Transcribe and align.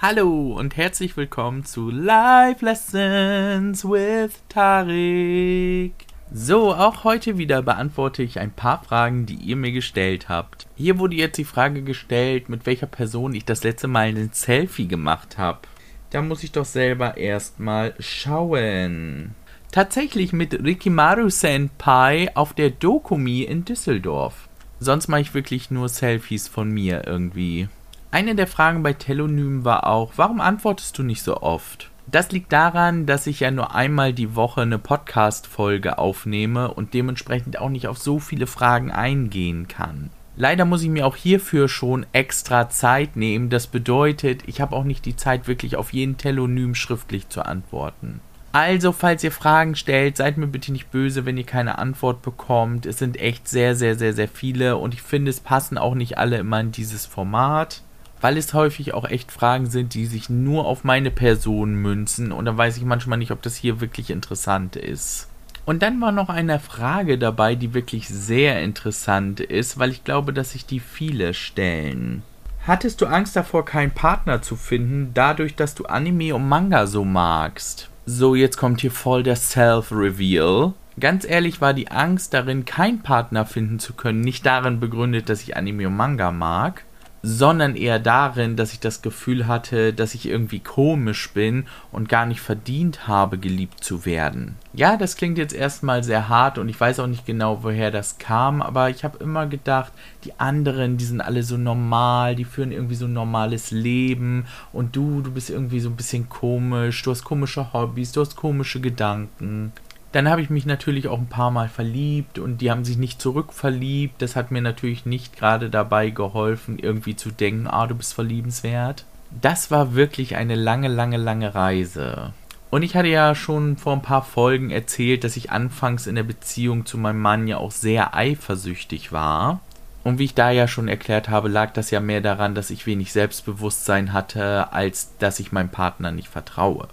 Hallo 0.00 0.56
und 0.56 0.76
herzlich 0.76 1.16
willkommen 1.16 1.64
zu 1.64 1.90
Live 1.90 2.62
Lessons 2.62 3.84
with 3.84 4.30
Tarik. 4.48 5.92
So, 6.32 6.72
auch 6.72 7.02
heute 7.02 7.36
wieder 7.36 7.62
beantworte 7.62 8.22
ich 8.22 8.38
ein 8.38 8.52
paar 8.52 8.84
Fragen, 8.84 9.26
die 9.26 9.34
ihr 9.34 9.56
mir 9.56 9.72
gestellt 9.72 10.28
habt. 10.28 10.68
Hier 10.76 11.00
wurde 11.00 11.16
jetzt 11.16 11.36
die 11.36 11.44
Frage 11.44 11.82
gestellt, 11.82 12.48
mit 12.48 12.64
welcher 12.64 12.86
Person 12.86 13.34
ich 13.34 13.44
das 13.44 13.64
letzte 13.64 13.88
Mal 13.88 14.16
ein 14.16 14.30
Selfie 14.32 14.86
gemacht 14.86 15.36
habe. 15.36 15.62
Da 16.10 16.22
muss 16.22 16.44
ich 16.44 16.52
doch 16.52 16.64
selber 16.64 17.16
erstmal 17.16 17.94
schauen. 17.98 19.34
Tatsächlich 19.72 20.32
mit 20.32 20.62
Rikimaru 20.62 21.28
Senpai 21.28 22.30
auf 22.36 22.52
der 22.52 22.70
Dokumi 22.70 23.42
in 23.42 23.64
Düsseldorf. 23.64 24.48
Sonst 24.78 25.08
mache 25.08 25.22
ich 25.22 25.34
wirklich 25.34 25.72
nur 25.72 25.88
Selfies 25.88 26.46
von 26.46 26.70
mir 26.70 27.04
irgendwie. 27.04 27.66
Eine 28.10 28.34
der 28.34 28.46
Fragen 28.46 28.82
bei 28.82 28.94
Telonym 28.94 29.66
war 29.66 29.86
auch, 29.86 30.12
warum 30.16 30.40
antwortest 30.40 30.96
du 30.96 31.02
nicht 31.02 31.22
so 31.22 31.42
oft? 31.42 31.90
Das 32.06 32.30
liegt 32.30 32.50
daran, 32.54 33.04
dass 33.04 33.26
ich 33.26 33.40
ja 33.40 33.50
nur 33.50 33.74
einmal 33.74 34.14
die 34.14 34.34
Woche 34.34 34.62
eine 34.62 34.78
Podcast-Folge 34.78 35.98
aufnehme 35.98 36.72
und 36.72 36.94
dementsprechend 36.94 37.58
auch 37.60 37.68
nicht 37.68 37.86
auf 37.86 37.98
so 37.98 38.18
viele 38.18 38.46
Fragen 38.46 38.90
eingehen 38.90 39.68
kann. 39.68 40.08
Leider 40.36 40.64
muss 40.64 40.82
ich 40.82 40.88
mir 40.88 41.06
auch 41.06 41.16
hierfür 41.16 41.68
schon 41.68 42.06
extra 42.12 42.70
Zeit 42.70 43.16
nehmen. 43.16 43.50
Das 43.50 43.66
bedeutet, 43.66 44.42
ich 44.46 44.62
habe 44.62 44.74
auch 44.74 44.84
nicht 44.84 45.04
die 45.04 45.16
Zeit, 45.16 45.46
wirklich 45.46 45.76
auf 45.76 45.92
jeden 45.92 46.16
Telonym 46.16 46.74
schriftlich 46.74 47.28
zu 47.28 47.44
antworten. 47.44 48.20
Also, 48.52 48.92
falls 48.92 49.22
ihr 49.22 49.32
Fragen 49.32 49.76
stellt, 49.76 50.16
seid 50.16 50.38
mir 50.38 50.46
bitte 50.46 50.72
nicht 50.72 50.90
böse, 50.90 51.26
wenn 51.26 51.36
ihr 51.36 51.44
keine 51.44 51.76
Antwort 51.76 52.22
bekommt. 52.22 52.86
Es 52.86 52.98
sind 52.98 53.20
echt 53.20 53.48
sehr, 53.48 53.76
sehr, 53.76 53.96
sehr, 53.96 54.14
sehr 54.14 54.28
viele 54.28 54.78
und 54.78 54.94
ich 54.94 55.02
finde, 55.02 55.28
es 55.30 55.40
passen 55.40 55.76
auch 55.76 55.94
nicht 55.94 56.16
alle 56.16 56.38
immer 56.38 56.58
in 56.60 56.72
dieses 56.72 57.04
Format 57.04 57.82
weil 58.20 58.36
es 58.36 58.54
häufig 58.54 58.94
auch 58.94 59.08
echt 59.08 59.32
Fragen 59.32 59.66
sind, 59.66 59.94
die 59.94 60.06
sich 60.06 60.28
nur 60.28 60.66
auf 60.66 60.84
meine 60.84 61.10
Person 61.10 61.74
münzen 61.74 62.32
und 62.32 62.44
dann 62.44 62.56
weiß 62.56 62.76
ich 62.76 62.84
manchmal 62.84 63.18
nicht, 63.18 63.30
ob 63.30 63.42
das 63.42 63.56
hier 63.56 63.80
wirklich 63.80 64.10
interessant 64.10 64.76
ist. 64.76 65.28
Und 65.64 65.82
dann 65.82 66.00
war 66.00 66.12
noch 66.12 66.30
eine 66.30 66.60
Frage 66.60 67.18
dabei, 67.18 67.54
die 67.54 67.74
wirklich 67.74 68.08
sehr 68.08 68.62
interessant 68.62 69.40
ist, 69.40 69.78
weil 69.78 69.90
ich 69.90 70.02
glaube, 70.02 70.32
dass 70.32 70.52
sich 70.52 70.64
die 70.64 70.80
viele 70.80 71.34
stellen. 71.34 72.22
Hattest 72.66 73.00
du 73.00 73.06
Angst 73.06 73.36
davor, 73.36 73.64
keinen 73.64 73.90
Partner 73.90 74.42
zu 74.42 74.56
finden, 74.56 75.12
dadurch, 75.14 75.56
dass 75.56 75.74
du 75.74 75.84
Anime 75.84 76.34
und 76.34 76.48
Manga 76.48 76.86
so 76.86 77.04
magst? 77.04 77.90
So, 78.06 78.34
jetzt 78.34 78.56
kommt 78.56 78.80
hier 78.80 78.90
voll 78.90 79.22
der 79.22 79.36
Self-Reveal. 79.36 80.72
Ganz 80.98 81.26
ehrlich 81.26 81.60
war 81.60 81.74
die 81.74 81.90
Angst 81.90 82.34
darin, 82.34 82.64
keinen 82.64 83.02
Partner 83.02 83.44
finden 83.44 83.78
zu 83.78 83.92
können, 83.92 84.22
nicht 84.22 84.46
darin 84.46 84.80
begründet, 84.80 85.28
dass 85.28 85.42
ich 85.42 85.56
Anime 85.56 85.86
und 85.86 85.96
Manga 85.96 86.32
mag, 86.32 86.84
sondern 87.28 87.76
eher 87.76 87.98
darin, 87.98 88.56
dass 88.56 88.72
ich 88.72 88.80
das 88.80 89.02
Gefühl 89.02 89.46
hatte, 89.46 89.92
dass 89.92 90.14
ich 90.14 90.26
irgendwie 90.26 90.60
komisch 90.60 91.30
bin 91.34 91.66
und 91.92 92.08
gar 92.08 92.24
nicht 92.24 92.40
verdient 92.40 93.06
habe, 93.06 93.36
geliebt 93.36 93.84
zu 93.84 94.06
werden. 94.06 94.56
Ja, 94.72 94.96
das 94.96 95.16
klingt 95.16 95.36
jetzt 95.36 95.54
erstmal 95.54 96.02
sehr 96.02 96.30
hart 96.30 96.56
und 96.56 96.70
ich 96.70 96.80
weiß 96.80 97.00
auch 97.00 97.06
nicht 97.06 97.26
genau, 97.26 97.62
woher 97.62 97.90
das 97.90 98.16
kam, 98.16 98.62
aber 98.62 98.88
ich 98.88 99.04
habe 99.04 99.18
immer 99.18 99.46
gedacht, 99.46 99.92
die 100.24 100.40
anderen, 100.40 100.96
die 100.96 101.04
sind 101.04 101.20
alle 101.20 101.42
so 101.42 101.58
normal, 101.58 102.34
die 102.34 102.44
führen 102.44 102.72
irgendwie 102.72 102.94
so 102.94 103.04
ein 103.04 103.12
normales 103.12 103.72
Leben 103.72 104.46
und 104.72 104.96
du, 104.96 105.20
du 105.20 105.30
bist 105.30 105.50
irgendwie 105.50 105.80
so 105.80 105.90
ein 105.90 105.96
bisschen 105.96 106.30
komisch, 106.30 107.02
du 107.02 107.10
hast 107.10 107.24
komische 107.24 107.74
Hobbys, 107.74 108.12
du 108.12 108.22
hast 108.22 108.36
komische 108.36 108.80
Gedanken. 108.80 109.72
Dann 110.12 110.28
habe 110.28 110.40
ich 110.40 110.48
mich 110.48 110.64
natürlich 110.64 111.08
auch 111.08 111.18
ein 111.18 111.28
paar 111.28 111.50
Mal 111.50 111.68
verliebt 111.68 112.38
und 112.38 112.58
die 112.58 112.70
haben 112.70 112.84
sich 112.84 112.96
nicht 112.96 113.20
zurückverliebt. 113.20 114.22
Das 114.22 114.36
hat 114.36 114.50
mir 114.50 114.62
natürlich 114.62 115.04
nicht 115.04 115.36
gerade 115.36 115.68
dabei 115.68 116.10
geholfen, 116.10 116.78
irgendwie 116.78 117.14
zu 117.14 117.30
denken, 117.30 117.66
ah, 117.66 117.86
du 117.86 117.94
bist 117.94 118.14
verliebenswert. 118.14 119.04
Das 119.42 119.70
war 119.70 119.94
wirklich 119.94 120.36
eine 120.36 120.54
lange, 120.54 120.88
lange, 120.88 121.18
lange 121.18 121.54
Reise. 121.54 122.32
Und 122.70 122.82
ich 122.82 122.96
hatte 122.96 123.08
ja 123.08 123.34
schon 123.34 123.76
vor 123.76 123.94
ein 123.94 124.02
paar 124.02 124.22
Folgen 124.22 124.70
erzählt, 124.70 125.24
dass 125.24 125.36
ich 125.36 125.50
anfangs 125.50 126.06
in 126.06 126.14
der 126.14 126.22
Beziehung 126.22 126.86
zu 126.86 126.98
meinem 126.98 127.20
Mann 127.20 127.46
ja 127.46 127.58
auch 127.58 127.70
sehr 127.70 128.14
eifersüchtig 128.14 129.12
war. 129.12 129.60
Und 130.04 130.18
wie 130.18 130.24
ich 130.24 130.34
da 130.34 130.50
ja 130.50 130.68
schon 130.68 130.88
erklärt 130.88 131.28
habe, 131.28 131.48
lag 131.48 131.72
das 131.72 131.90
ja 131.90 132.00
mehr 132.00 132.20
daran, 132.20 132.54
dass 132.54 132.70
ich 132.70 132.86
wenig 132.86 133.12
Selbstbewusstsein 133.12 134.12
hatte, 134.12 134.72
als 134.72 135.16
dass 135.18 135.40
ich 135.40 135.52
meinem 135.52 135.68
Partner 135.70 136.12
nicht 136.12 136.28
vertraue. 136.28 136.88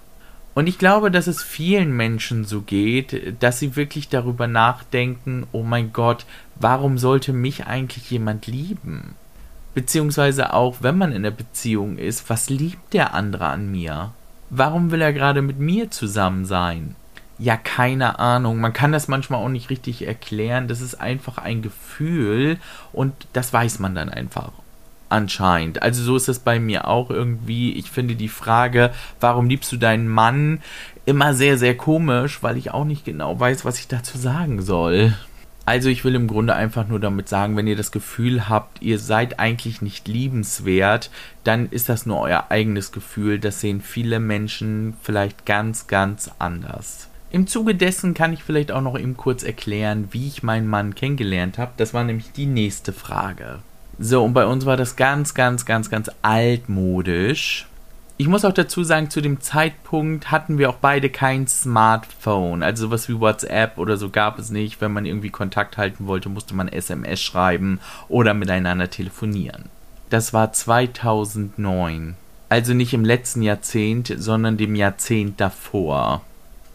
Und 0.56 0.68
ich 0.68 0.78
glaube, 0.78 1.12
dass 1.12 1.28
es 1.28 1.44
vielen 1.44 1.96
Menschen 1.96 2.46
so 2.46 2.62
geht, 2.62 3.44
dass 3.44 3.60
sie 3.60 3.76
wirklich 3.76 4.08
darüber 4.08 4.48
nachdenken, 4.48 5.46
oh 5.52 5.64
mein 5.64 5.92
Gott, 5.92 6.26
warum 6.56 6.98
sollte 6.98 7.34
mich 7.34 7.68
eigentlich 7.68 8.10
jemand 8.10 8.48
lieben? 8.48 9.16
Beziehungsweise 9.74 10.54
auch, 10.54 10.78
wenn 10.80 10.98
man 10.98 11.12
in 11.12 11.24
der 11.24 11.32
Beziehung 11.32 11.98
ist, 11.98 12.30
was 12.30 12.50
liebt 12.50 12.94
der 12.94 13.14
andere 13.14 13.48
an 13.48 13.70
mir? 13.70 14.14
Warum 14.50 14.92
will 14.92 15.02
er 15.02 15.12
gerade 15.12 15.42
mit 15.42 15.60
mir 15.60 15.92
zusammen 15.92 16.46
sein? 16.46 16.96
Ja, 17.38 17.58
keine 17.58 18.20
Ahnung. 18.20 18.62
Man 18.62 18.72
kann 18.72 18.94
das 18.94 19.10
manchmal 19.10 19.44
auch 19.44 19.50
nicht 19.50 19.70
richtig 19.70 20.08
erklären. 20.08 20.70
Das 20.70 20.80
ist 20.80 20.96
einfach 20.96 21.38
ein 21.38 21.64
Gefühl 21.64 22.60
und 22.94 23.14
das 23.34 23.52
weiß 23.52 23.80
man 23.80 23.94
dann 23.94 24.08
einfach 24.08 24.54
anscheinend. 25.10 25.82
Also 25.82 26.04
so 26.04 26.16
ist 26.16 26.30
es 26.30 26.40
bei 26.40 26.60
mir 26.60 26.88
auch 26.88 27.10
irgendwie. 27.10 27.74
Ich 27.74 27.92
finde 27.92 28.16
die 28.16 28.30
Frage, 28.30 28.92
warum 29.20 29.48
liebst 29.48 29.72
du 29.72 29.78
deinen 29.78 30.08
Mann, 30.08 30.62
immer 31.06 31.34
sehr, 31.34 31.58
sehr 31.58 31.78
komisch, 31.78 32.42
weil 32.42 32.58
ich 32.58 32.72
auch 32.72 32.86
nicht 32.86 33.06
genau 33.06 33.40
weiß, 33.40 33.66
was 33.66 33.80
ich 33.80 33.88
dazu 33.88 34.18
sagen 34.18 34.62
soll. 34.62 35.14
Also 35.68 35.90
ich 35.90 36.04
will 36.06 36.14
im 36.14 36.28
Grunde 36.28 36.54
einfach 36.54 36.88
nur 36.88 37.00
damit 37.00 37.28
sagen, 37.28 37.58
wenn 37.58 37.66
ihr 37.66 37.76
das 37.76 37.92
Gefühl 37.92 38.50
habt, 38.50 38.84
ihr 38.84 39.00
seid 39.00 39.40
eigentlich 39.40 39.82
nicht 39.82 40.08
liebenswert, 40.08 41.10
dann 41.44 41.70
ist 41.70 41.90
das 41.90 42.06
nur 42.06 42.20
euer 42.20 42.46
eigenes 42.50 42.92
Gefühl. 42.92 43.40
Das 43.40 43.62
sehen 43.62 43.82
viele 43.82 44.20
Menschen 44.20 44.96
vielleicht 45.02 45.46
ganz, 45.46 45.88
ganz 45.88 46.30
anders. 46.38 47.10
Im 47.32 47.48
Zuge 47.48 47.74
dessen 47.74 48.14
kann 48.14 48.32
ich 48.32 48.44
vielleicht 48.44 48.72
auch 48.72 48.82
noch 48.82 48.98
eben 48.98 49.18
kurz 49.18 49.42
erklären, 49.44 50.10
wie 50.12 50.28
ich 50.28 50.44
meinen 50.44 50.68
Mann 50.68 50.94
kennengelernt 50.94 51.58
habe. 51.58 51.72
Das 51.78 51.94
war 51.96 52.04
nämlich 52.04 52.32
die 52.32 52.46
nächste 52.46 52.94
Frage. 52.94 53.60
So, 53.97 54.23
und 54.23 54.33
bei 54.33 54.45
uns 54.45 54.66
war 54.66 54.78
das 54.78 54.95
ganz, 54.95 55.33
ganz, 55.33 55.66
ganz, 55.66 55.89
ganz 55.89 56.11
altmodisch. 56.22 57.67
Ich 58.17 58.28
muss 58.28 58.45
auch 58.45 58.53
dazu 58.53 58.83
sagen, 58.83 59.09
zu 59.09 59.19
dem 59.19 59.41
Zeitpunkt 59.41 60.31
hatten 60.31 60.57
wir 60.57 60.69
auch 60.69 60.75
beide 60.75 61.09
kein 61.09 61.47
Smartphone. 61.47 62.63
Also 62.63 62.88
sowas 62.88 63.09
wie 63.09 63.19
WhatsApp 63.19 63.78
oder 63.78 63.97
so 63.97 64.09
gab 64.09 64.39
es 64.39 64.51
nicht. 64.51 64.79
Wenn 64.79 64.94
man 64.94 65.06
irgendwie 65.06 65.29
Kontakt 65.29 65.78
halten 65.78 66.07
wollte, 66.07 66.29
musste 66.29 66.56
man 66.56 66.69
SMS 66.69 67.22
schreiben 67.22 67.79
oder 68.07 68.33
miteinander 68.33 68.89
telefonieren. 68.89 69.66
Das 70.09 70.33
war 70.33 70.53
2009. 70.53 72.16
Also 72.47 72.73
nicht 72.73 72.94
im 72.94 73.03
letzten 73.03 73.41
Jahrzehnt, 73.41 74.13
sondern 74.17 74.56
dem 74.56 74.75
Jahrzehnt 74.75 75.41
davor. 75.41 76.22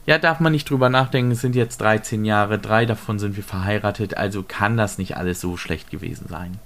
Ja, 0.04 0.18
darf 0.18 0.40
man 0.40 0.52
nicht 0.52 0.68
drüber 0.68 0.88
nachdenken, 0.88 1.30
es 1.30 1.40
sind 1.40 1.54
jetzt 1.54 1.80
13 1.80 2.24
Jahre, 2.24 2.58
drei 2.58 2.84
davon 2.84 3.18
sind 3.18 3.36
wir 3.36 3.44
verheiratet, 3.44 4.16
also 4.16 4.42
kann 4.42 4.76
das 4.76 4.98
nicht 4.98 5.16
alles 5.16 5.40
so 5.40 5.56
schlecht 5.56 5.90
gewesen 5.90 6.26
sein. 6.28 6.58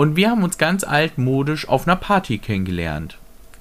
Und 0.00 0.16
wir 0.16 0.30
haben 0.30 0.42
uns 0.44 0.56
ganz 0.56 0.82
altmodisch 0.82 1.68
auf 1.68 1.86
einer 1.86 1.94
Party 1.94 2.38
kennengelernt. 2.38 3.18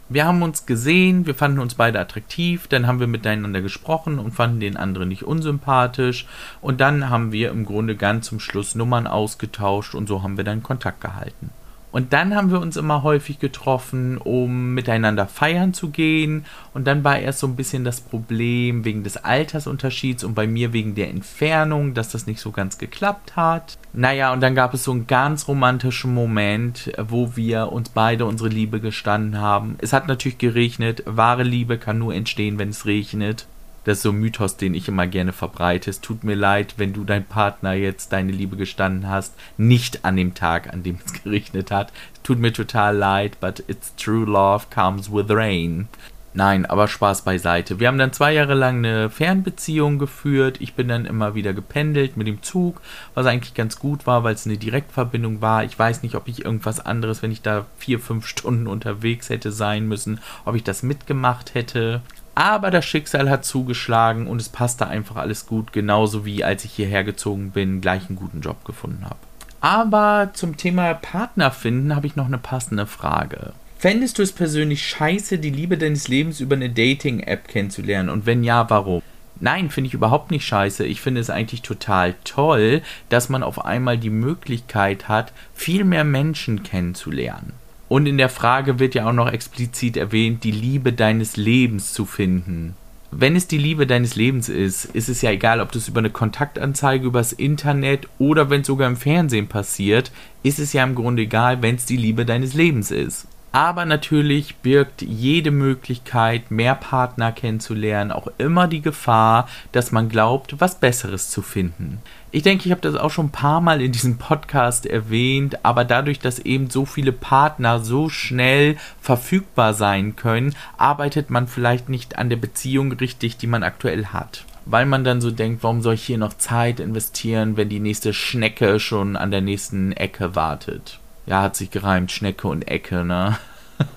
Wir 0.08 0.24
haben 0.24 0.42
uns 0.42 0.66
gesehen, 0.66 1.26
wir 1.26 1.36
fanden 1.36 1.60
uns 1.60 1.76
beide 1.76 2.00
attraktiv, 2.00 2.66
dann 2.70 2.88
haben 2.88 3.02
wir 3.02 3.08
miteinander 3.08 3.60
gesprochen 3.60 4.20
und 4.20 4.32
fanden 4.32 4.62
den 4.62 4.78
anderen 4.78 5.10
nicht 5.10 5.24
unsympathisch 5.24 6.28
und 6.62 6.80
dann 6.80 7.10
haben 7.10 7.34
wir 7.34 7.50
im 7.50 7.66
Grunde 7.66 7.98
ganz 7.98 8.28
zum 8.28 8.40
Schluss 8.40 8.74
Nummern 8.74 9.06
ausgetauscht 9.06 9.96
und 9.96 10.08
so 10.08 10.24
haben 10.24 10.38
wir 10.38 10.46
dann 10.46 10.64
Kontakt 10.64 11.02
gehalten. 11.02 11.50
Und 11.92 12.14
dann 12.14 12.36
haben 12.36 12.52
wir 12.52 12.60
uns 12.60 12.78
immer 12.78 13.04
häufig 13.04 13.40
getroffen, 13.40 14.18
um 14.18 14.74
miteinander 14.74 15.28
feiern 15.28 15.74
zu 15.74 15.90
gehen. 15.90 16.46
Und 16.74 16.86
dann 16.86 17.04
war 17.04 17.18
erst 17.18 17.40
so 17.40 17.48
ein 17.48 17.56
bisschen 17.56 17.84
das 17.84 18.02
Problem 18.02 18.86
wegen 18.86 19.04
des 19.04 19.18
Altersunterschieds 19.18 20.24
und 20.24 20.36
bei 20.36 20.46
mir 20.46 20.72
wegen 20.72 20.94
der 20.94 21.10
Entfernung, 21.10 21.94
dass 21.96 22.10
das 22.10 22.28
nicht 22.28 22.42
so 22.42 22.52
ganz 22.52 22.78
geklappt 22.78 23.36
hat. 23.36 23.78
Naja, 23.92 24.32
und 24.34 24.42
dann 24.42 24.56
gab 24.56 24.74
es 24.74 24.84
so 24.84 24.92
einen 24.92 25.08
ganz 25.08 25.48
romantischen 25.48 26.14
Moment, 26.14 26.92
wo 26.98 27.36
wir 27.36 27.72
uns 27.72 27.90
beide 27.90 28.26
unsere 28.26 28.50
Liebe 28.50 28.80
gestanden 28.80 29.42
haben. 29.42 29.76
Es 29.80 29.94
hat 29.94 30.08
natürlich 30.08 30.38
geregnet. 30.38 31.04
Wahre 31.06 31.44
Liebe 31.44 31.78
kann 31.78 31.98
nur 31.98 32.14
entstehen, 32.14 32.60
wenn 32.60 32.70
es 32.70 32.86
regnet. 32.86 33.48
Das 33.90 33.98
ist 33.98 34.04
so 34.04 34.12
ein 34.12 34.20
Mythos, 34.20 34.56
den 34.56 34.76
ich 34.76 34.88
immer 34.88 35.08
gerne 35.08 35.34
verbreite. 35.34 35.90
Es 35.90 36.00
tut 36.00 36.24
mir 36.24 36.36
leid, 36.36 36.76
wenn 36.78 36.94
du 36.94 37.04
dein 37.04 37.26
Partner 37.26 37.74
jetzt 37.74 38.14
deine 38.14 38.32
Liebe 38.32 38.56
gestanden 38.56 39.10
hast, 39.10 39.34
nicht 39.58 40.06
an 40.06 40.16
dem 40.16 40.36
Tag, 40.36 40.72
an 40.72 40.84
dem 40.84 41.00
es 41.04 41.12
geregnet 41.24 41.72
hat. 41.72 41.92
Es 42.14 42.22
tut 42.22 42.38
mir 42.38 42.54
total 42.54 42.96
leid, 42.96 43.40
but 43.40 43.64
it's 43.66 43.96
true 43.96 44.26
love 44.26 44.68
comes 44.72 45.12
with 45.12 45.32
rain. 45.32 45.88
Nein, 46.36 46.68
aber 46.68 46.88
Spaß 46.88 47.24
beiseite. 47.24 47.80
Wir 47.80 47.88
haben 47.88 47.98
dann 47.98 48.14
zwei 48.14 48.32
Jahre 48.32 48.54
lang 48.54 48.78
eine 48.78 49.10
Fernbeziehung 49.10 49.98
geführt. 49.98 50.58
Ich 50.62 50.76
bin 50.76 50.88
dann 50.88 51.06
immer 51.06 51.34
wieder 51.34 51.54
gependelt 51.54 52.16
mit 52.16 52.28
dem 52.28 52.44
Zug, 52.44 52.82
was 53.16 53.26
eigentlich 53.26 53.56
ganz 53.56 53.80
gut 53.80 54.06
war, 54.06 54.24
weil 54.24 54.36
es 54.36 54.46
eine 54.46 54.58
Direktverbindung 54.58 55.42
war. 55.42 55.64
Ich 55.64 55.80
weiß 55.80 56.04
nicht, 56.04 56.14
ob 56.14 56.28
ich 56.28 56.46
irgendwas 56.46 56.80
anderes, 56.80 57.24
wenn 57.24 57.32
ich 57.32 57.42
da 57.42 57.66
vier, 57.80 58.00
fünf 58.00 58.28
Stunden 58.28 58.68
unterwegs 58.68 59.30
hätte 59.30 59.52
sein 59.52 59.88
müssen, 59.88 60.20
ob 60.46 60.54
ich 60.54 60.64
das 60.64 60.84
mitgemacht 60.84 61.56
hätte. 61.56 62.04
Aber 62.40 62.72
das 62.72 62.86
Schicksal 62.86 63.30
hat 63.30 63.44
zugeschlagen 63.44 64.26
und 64.26 64.40
es 64.40 64.48
passte 64.48 64.88
einfach 64.88 65.18
alles 65.18 65.46
gut, 65.46 65.74
genauso 65.74 66.26
wie 66.26 66.42
als 66.42 66.64
ich 66.64 66.72
hierher 66.72 67.04
gezogen 67.04 67.52
bin, 67.52 67.82
gleich 67.82 68.08
einen 68.08 68.16
guten 68.16 68.40
Job 68.40 68.64
gefunden 68.64 69.04
habe. 69.04 69.18
Aber 69.60 70.30
zum 70.32 70.56
Thema 70.56 70.94
Partner 70.94 71.52
finden 71.52 71.94
habe 71.94 72.08
ich 72.08 72.16
noch 72.16 72.28
eine 72.28 72.38
passende 72.38 72.86
Frage. 72.86 73.52
Fändest 73.78 74.20
du 74.20 74.22
es 74.22 74.32
persönlich 74.32 74.88
scheiße, 74.88 75.38
die 75.38 75.50
Liebe 75.50 75.78
deines 75.78 76.08
Lebens 76.08 76.40
über 76.40 76.56
eine 76.56 76.70
Dating-App 76.70 77.50
kennenzulernen? 77.50 78.08
Und 78.08 78.26
wenn 78.26 78.46
ja, 78.46 78.70
warum? 78.70 79.02
Nein, 79.42 79.70
finde 79.70 79.90
ich 79.90 79.94
überhaupt 79.94 80.32
nicht 80.32 80.46
scheiße. 80.46 80.86
Ich 80.86 81.02
finde 81.02 81.20
es 81.20 81.30
eigentlich 81.30 81.62
total 81.62 82.16
toll, 82.24 82.84
dass 83.10 83.28
man 83.28 83.44
auf 83.44 83.66
einmal 83.66 83.98
die 83.98 84.10
Möglichkeit 84.10 85.10
hat, 85.10 85.34
viel 85.54 85.84
mehr 85.84 86.06
Menschen 86.06 86.64
kennenzulernen. 86.64 87.59
Und 87.90 88.06
in 88.06 88.18
der 88.18 88.30
Frage 88.30 88.80
wird 88.80 88.96
ja 88.96 89.10
auch 89.10 89.14
noch 89.14 89.32
explizit 89.32 89.98
erwähnt, 89.98 90.44
die 90.44 90.52
Liebe 90.52 90.94
deines 90.94 91.36
Lebens 91.36 91.92
zu 91.92 92.06
finden. 92.06 92.76
Wenn 93.12 93.36
es 93.36 93.48
die 93.48 93.58
Liebe 93.58 93.88
deines 93.88 94.16
Lebens 94.16 94.50
ist, 94.50 94.86
ist 94.86 95.10
es 95.10 95.24
ja 95.24 95.32
egal, 95.32 95.60
ob 95.60 95.72
das 95.72 95.88
über 95.88 95.98
eine 95.98 96.12
Kontaktanzeige 96.12 97.08
übers 97.08 97.34
Internet 97.34 98.08
oder 98.20 98.52
wenn 98.52 98.62
es 98.62 98.68
sogar 98.68 98.88
im 98.88 98.98
Fernsehen 98.98 99.48
passiert, 99.48 100.12
ist 100.44 100.60
es 100.60 100.74
ja 100.74 100.84
im 100.84 100.94
Grunde 100.94 101.24
egal, 101.24 101.64
wenn 101.64 101.76
es 101.76 101.88
die 101.88 101.98
Liebe 101.98 102.24
deines 102.26 102.54
Lebens 102.54 102.92
ist. 102.92 103.26
Aber 103.52 103.86
natürlich 103.86 104.58
birgt 104.58 105.02
jede 105.02 105.50
Möglichkeit, 105.50 106.52
mehr 106.52 106.76
Partner 106.76 107.32
kennenzulernen, 107.32 108.12
auch 108.12 108.28
immer 108.38 108.68
die 108.68 108.82
Gefahr, 108.82 109.48
dass 109.72 109.92
man 109.92 110.08
glaubt, 110.08 110.60
was 110.60 110.80
Besseres 110.80 111.32
zu 111.32 111.42
finden. 111.42 112.00
Ich 112.32 112.44
denke, 112.44 112.66
ich 112.66 112.72
habe 112.72 112.82
das 112.82 112.94
auch 112.94 113.10
schon 113.10 113.28
ein 113.28 113.32
paar 113.32 113.60
Mal 113.60 113.82
in 113.82 113.92
diesem 113.92 114.20
Podcast 114.20 114.86
erwähnt, 114.86 115.66
aber 115.66 115.84
dadurch, 115.84 116.20
dass 116.20 116.38
eben 116.38 116.70
so 116.70 116.86
viele 116.86 117.12
Partner 117.12 117.80
so 117.80 118.08
schnell 118.08 118.78
verfügbar 119.02 119.74
sein 119.74 120.16
können, 120.16 120.54
arbeitet 120.78 121.32
man 121.32 121.48
vielleicht 121.48 121.90
nicht 121.90 122.20
an 122.20 122.30
der 122.30 122.38
Beziehung 122.38 122.92
richtig, 122.92 123.38
die 123.38 123.48
man 123.48 123.64
aktuell 123.64 124.08
hat 124.08 124.46
weil 124.72 124.86
man 124.86 125.04
dann 125.04 125.20
so 125.20 125.32
denkt, 125.32 125.64
warum 125.64 125.82
soll 125.82 125.96
ich 125.96 126.04
hier 126.04 126.20
noch 126.20 126.36
Zeit 126.36 126.80
investieren, 126.80 127.58
wenn 127.58 127.70
die 127.70 127.80
nächste 127.80 128.14
Schnecke 128.14 128.80
schon 128.80 129.16
an 129.16 129.32
der 129.32 129.42
nächsten 129.42 129.94
Ecke 129.94 130.36
wartet. 130.36 130.99
Ja, 131.30 131.44
hat 131.44 131.56
sich 131.56 131.70
gereimt, 131.70 132.12
Schnecke 132.12 132.48
und 132.48 132.68
Ecke, 132.68 133.06
ne? 133.06 133.38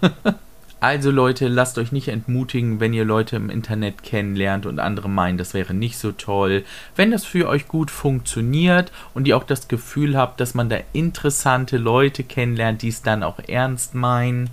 also 0.81 1.11
Leute, 1.11 1.49
lasst 1.49 1.79
euch 1.79 1.90
nicht 1.90 2.08
entmutigen, 2.08 2.79
wenn 2.79 2.93
ihr 2.93 3.06
Leute 3.06 3.37
im 3.37 3.49
Internet 3.49 4.02
kennenlernt 4.02 4.67
und 4.67 4.79
andere 4.79 5.08
meinen, 5.08 5.38
das 5.38 5.55
wäre 5.55 5.73
nicht 5.73 5.96
so 5.96 6.12
toll. 6.12 6.62
Wenn 6.94 7.11
das 7.11 7.25
für 7.25 7.49
euch 7.49 7.69
gut 7.69 7.90
funktioniert 7.90 8.93
und 9.14 9.26
ihr 9.26 9.38
auch 9.38 9.44
das 9.44 9.67
Gefühl 9.67 10.14
habt, 10.14 10.40
dass 10.40 10.52
man 10.52 10.69
da 10.69 10.76
interessante 10.93 11.79
Leute 11.79 12.23
kennenlernt, 12.23 12.82
die 12.82 12.88
es 12.88 13.00
dann 13.00 13.23
auch 13.23 13.38
ernst 13.49 13.94
meinen, 13.94 14.50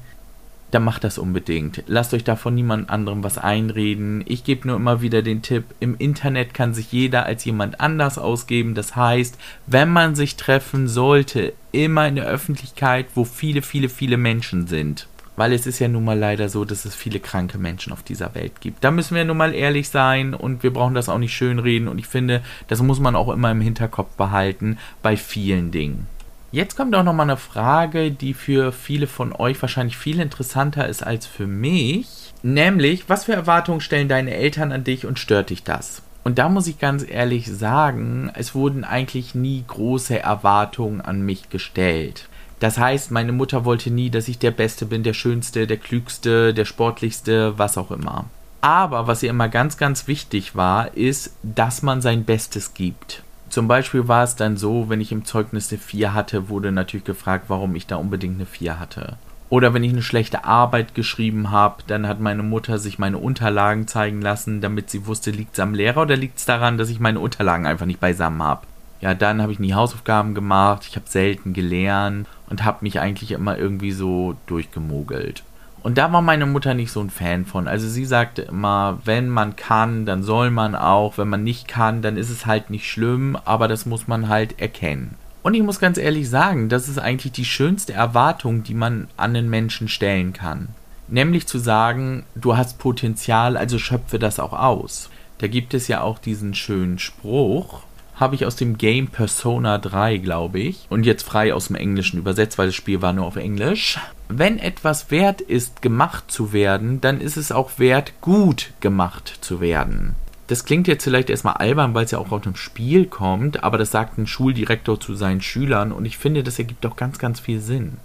dann 0.72 0.84
macht 0.84 1.04
das 1.04 1.18
unbedingt. 1.18 1.84
Lasst 1.88 2.14
euch 2.14 2.24
davon 2.24 2.56
niemand 2.56 2.90
anderem 2.90 3.24
was 3.24 3.38
einreden. 3.38 4.24
Ich 4.28 4.44
gebe 4.44 4.68
nur 4.68 4.76
immer 4.76 5.02
wieder 5.02 5.22
den 5.22 5.42
Tipp, 5.42 5.66
im 5.80 5.96
Internet 5.98 6.54
kann 6.54 6.74
sich 6.74 6.92
jeder 6.92 7.26
als 7.26 7.46
jemand 7.46 7.80
anders 7.82 8.18
ausgeben. 8.18 8.76
Das 8.76 8.96
heißt, 8.96 9.38
wenn 9.66 9.90
man 9.90 10.16
sich 10.16 10.36
treffen 10.36 10.88
sollte, 10.88 11.54
immer 11.72 12.08
in 12.08 12.16
der 12.16 12.26
Öffentlichkeit, 12.26 13.08
wo 13.16 13.26
viele, 13.26 13.62
viele, 13.62 13.90
viele 13.90 14.18
Menschen 14.18 14.68
sind. 14.68 15.08
Weil 15.36 15.54
es 15.54 15.66
ist 15.66 15.80
ja 15.80 15.88
nun 15.88 16.04
mal 16.04 16.20
leider 16.20 16.50
so, 16.50 16.66
dass 16.66 16.84
es 16.84 16.96
viele 16.96 17.22
kranke 17.22 17.58
Menschen 17.58 17.94
auf 17.94 18.04
dieser 18.04 18.36
Welt 18.36 18.60
gibt. 18.60 18.84
Da 18.84 18.92
müssen 18.92 19.16
wir 19.16 19.24
nun 19.24 19.38
mal 19.38 19.56
ehrlich 19.56 19.88
sein 19.88 20.34
und 20.34 20.64
wir 20.64 20.74
brauchen 20.74 20.96
das 20.96 21.08
auch 21.08 21.18
nicht 21.18 21.34
schönreden. 21.34 21.88
Und 21.88 21.98
ich 21.98 22.08
finde, 22.08 22.42
das 22.68 22.82
muss 22.82 23.00
man 23.00 23.16
auch 23.16 23.30
immer 23.30 23.50
im 23.50 23.62
Hinterkopf 23.62 24.16
behalten 24.16 24.78
bei 25.02 25.16
vielen 25.16 25.72
Dingen. 25.72 26.08
Jetzt 26.52 26.76
kommt 26.76 26.96
auch 26.96 27.04
nochmal 27.04 27.28
eine 27.30 27.38
Frage, 27.38 28.10
die 28.10 28.34
für 28.34 28.72
viele 28.72 29.06
von 29.06 29.34
euch 29.34 29.62
wahrscheinlich 29.62 29.98
viel 29.98 30.20
interessanter 30.20 30.88
ist 30.88 31.04
als 31.04 31.28
für 31.28 31.46
mich. 31.46 32.34
Nämlich, 32.42 33.08
was 33.08 33.26
für 33.26 33.34
Erwartungen 33.34 33.82
stellen 33.82 34.08
deine 34.08 34.34
Eltern 34.34 34.72
an 34.72 34.84
dich 34.84 35.06
und 35.06 35.20
stört 35.20 35.52
dich 35.52 35.64
das? 35.64 36.02
Und 36.24 36.40
da 36.40 36.50
muss 36.50 36.66
ich 36.66 36.80
ganz 36.80 37.06
ehrlich 37.08 37.48
sagen, 37.52 38.32
es 38.34 38.56
wurden 38.56 38.84
eigentlich 38.84 39.36
nie 39.36 39.64
große 39.68 40.20
Erwartungen 40.20 41.02
an 41.02 41.22
mich 41.22 41.50
gestellt. 41.50 42.28
Das 42.60 42.80
heißt, 42.80 43.12
meine 43.12 43.32
Mutter 43.32 43.64
wollte 43.64 43.92
nie, 43.92 44.10
dass 44.10 44.28
ich 44.28 44.40
der 44.40 44.52
Beste 44.52 44.88
bin, 44.88 45.04
der 45.04 45.14
Schönste, 45.14 45.68
der 45.68 45.78
Klügste, 45.78 46.56
der 46.56 46.66
Sportlichste, 46.66 47.60
was 47.60 47.78
auch 47.78 47.92
immer. 47.92 48.26
Aber 48.62 49.06
was 49.06 49.22
ihr 49.22 49.30
immer 49.30 49.50
ganz, 49.50 49.78
ganz 49.78 50.08
wichtig 50.08 50.56
war, 50.56 50.96
ist, 50.98 51.36
dass 51.44 51.84
man 51.84 52.02
sein 52.02 52.26
Bestes 52.26 52.74
gibt. 52.74 53.24
Zum 53.50 53.68
Beispiel 53.68 54.08
war 54.08 54.24
es 54.24 54.36
dann 54.36 54.58
so, 54.58 54.90
wenn 54.90 55.02
ich 55.02 55.12
im 55.12 55.26
Zeugnis 55.26 55.72
eine 55.72 55.80
4 55.80 56.14
hatte, 56.14 56.50
wurde 56.50 56.72
natürlich 56.72 57.06
gefragt, 57.06 57.46
warum 57.48 57.76
ich 57.76 57.88
da 57.88 57.96
unbedingt 57.96 58.36
eine 58.36 58.46
4 58.46 58.80
hatte. 58.80 59.18
Oder 59.50 59.74
wenn 59.74 59.84
ich 59.84 59.92
eine 59.92 60.04
schlechte 60.04 60.46
Arbeit 60.46 60.94
geschrieben 60.94 61.50
habe, 61.50 61.82
dann 61.88 62.08
hat 62.08 62.20
meine 62.20 62.44
Mutter 62.44 62.78
sich 62.78 63.00
meine 63.00 63.18
Unterlagen 63.18 63.88
zeigen 63.88 64.22
lassen, 64.22 64.62
damit 64.62 64.92
sie 64.92 65.08
wusste, 65.08 65.32
liegt 65.32 65.54
es 65.54 65.60
am 65.60 65.74
Lehrer 65.74 66.04
oder 66.04 66.16
liegt 66.16 66.38
es 66.38 66.46
daran, 66.46 66.78
dass 66.78 66.90
ich 66.90 67.00
meine 67.00 67.20
Unterlagen 67.20 67.66
einfach 67.66 67.88
nicht 67.88 68.00
beisammen 68.00 68.44
habe. 68.44 68.68
Ja, 69.02 69.16
dann 69.16 69.42
habe 69.42 69.52
ich 69.52 69.60
nie 69.60 69.74
Hausaufgaben 69.74 70.36
gemacht, 70.36 70.86
ich 70.88 70.96
habe 70.96 71.08
selten 71.08 71.54
gelernt 71.54 72.28
und 72.50 72.64
habe 72.64 72.80
mich 72.82 73.00
eigentlich 73.00 73.32
immer 73.32 73.58
irgendwie 73.58 73.92
so 73.92 74.36
durchgemogelt. 74.46 75.44
Und 75.82 75.98
da 75.98 76.12
war 76.12 76.22
meine 76.22 76.46
Mutter 76.46 76.74
nicht 76.74 76.92
so 76.92 77.02
ein 77.02 77.10
Fan 77.10 77.46
von. 77.46 77.68
Also 77.68 77.88
sie 77.88 78.06
sagte 78.06 78.42
immer, 78.44 79.00
wenn 79.06 79.30
man 79.30 79.56
kann, 79.56 80.06
dann 80.06 80.24
soll 80.24 80.52
man 80.52 80.76
auch. 80.76 81.18
Wenn 81.18 81.30
man 81.30 81.44
nicht 81.44 81.68
kann, 81.68 82.02
dann 82.02 82.18
ist 82.18 82.30
es 82.30 82.46
halt 82.46 82.70
nicht 82.70 82.90
schlimm, 82.90 83.38
aber 83.46 83.68
das 83.68 83.86
muss 83.86 84.08
man 84.08 84.28
halt 84.28 84.60
erkennen. 84.60 85.16
Und 85.42 85.54
ich 85.54 85.64
muss 85.64 85.80
ganz 85.80 85.98
ehrlich 85.98 86.30
sagen, 86.30 86.68
das 86.68 86.90
ist 86.90 87.00
eigentlich 87.00 87.32
die 87.32 87.46
schönste 87.46 87.94
Erwartung, 87.94 88.64
die 88.64 88.74
man 88.74 89.08
an 89.16 89.34
den 89.34 89.50
Menschen 89.50 89.88
stellen 89.88 90.34
kann. 90.34 90.70
Nämlich 91.08 91.48
zu 91.48 91.58
sagen, 91.58 92.26
du 92.36 92.58
hast 92.58 92.78
Potenzial, 92.78 93.58
also 93.58 93.80
schöpfe 93.80 94.20
das 94.20 94.40
auch 94.40 94.54
aus. 94.54 95.10
Da 95.40 95.48
gibt 95.48 95.74
es 95.74 95.88
ja 95.88 96.02
auch 96.02 96.20
diesen 96.20 96.54
schönen 96.54 97.00
Spruch, 97.00 97.84
habe 98.20 98.36
ich 98.36 98.46
aus 98.46 98.56
dem 98.56 98.78
Game 98.78 99.08
Persona 99.08 99.78
3, 99.78 100.18
glaube 100.18 100.60
ich, 100.60 100.86
und 100.90 101.06
jetzt 101.06 101.24
frei 101.24 101.54
aus 101.54 101.68
dem 101.68 101.76
Englischen 101.76 102.20
übersetzt, 102.20 102.58
weil 102.58 102.68
das 102.68 102.76
Spiel 102.76 103.02
war 103.02 103.14
nur 103.14 103.26
auf 103.26 103.38
Englisch. 103.38 103.98
Wenn 104.28 104.60
etwas 104.60 105.10
wert 105.10 105.42
ist, 105.42 105.82
gemacht 105.82 106.26
zu 106.28 106.52
werden, 106.52 107.02
dann 107.02 107.22
ist 107.22 107.38
es 107.38 107.52
auch 107.52 107.72
wert, 107.78 108.14
gut 108.22 108.72
gemacht 108.82 109.38
zu 109.42 109.62
werden. 109.62 110.16
Das 110.48 110.66
klingt 110.66 110.88
jetzt 110.88 111.04
vielleicht 111.04 111.30
erstmal 111.30 111.58
albern, 111.58 111.94
weil 111.94 112.06
es 112.06 112.12
ja 112.12 112.18
auch 112.18 112.32
aus 112.32 112.44
einem 112.44 112.56
Spiel 112.56 113.06
kommt, 113.06 113.64
aber 113.64 113.78
das 113.78 113.92
sagt 113.92 114.18
ein 114.18 114.28
Schuldirektor 114.28 115.00
zu 115.00 115.14
seinen 115.14 115.42
Schülern 115.42 115.92
und 115.92 116.06
ich 116.06 116.18
finde, 116.18 116.44
das 116.44 116.58
ergibt 116.58 116.86
auch 116.86 116.96
ganz, 116.96 117.20
ganz 117.20 117.40
viel 117.40 117.60
Sinn. 117.60 117.98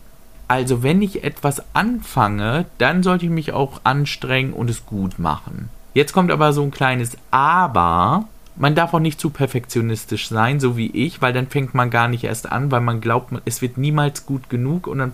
Also 0.47 0.83
wenn 0.83 1.01
ich 1.01 1.25
etwas 1.25 1.63
anfange, 1.75 2.67
dann 2.77 3.03
sollte 3.03 3.25
ich 3.25 3.31
mich 3.31 3.53
auch 3.53 3.81
anstrengen 3.85 4.53
und 4.53 4.69
es 4.69 4.85
gut 4.85 5.19
machen. 5.19 5.71
Jetzt 5.95 6.13
kommt 6.13 6.31
aber 6.31 6.53
so 6.53 6.63
ein 6.63 6.71
kleines 6.71 7.17
Aber, 7.31 8.29
man 8.57 8.75
darf 8.75 8.95
auch 8.95 9.01
nicht 9.01 9.21
zu 9.21 9.31
perfektionistisch 9.31 10.29
sein, 10.29 10.61
so 10.61 10.77
wie 10.77 10.91
ich, 10.91 11.21
weil 11.21 11.33
dann 11.33 11.49
fängt 11.49 11.75
man 11.75 11.91
gar 11.91 12.09
nicht 12.09 12.25
erst 12.25 12.51
an, 12.51 12.71
weil 12.71 12.81
man 12.81 13.01
glaubt, 13.01 13.33
es 13.45 13.63
wird 13.63 13.79
niemals 13.79 14.27
gut 14.27 14.49
genug 14.49 14.87
und 14.87 14.99
dann 14.99 15.13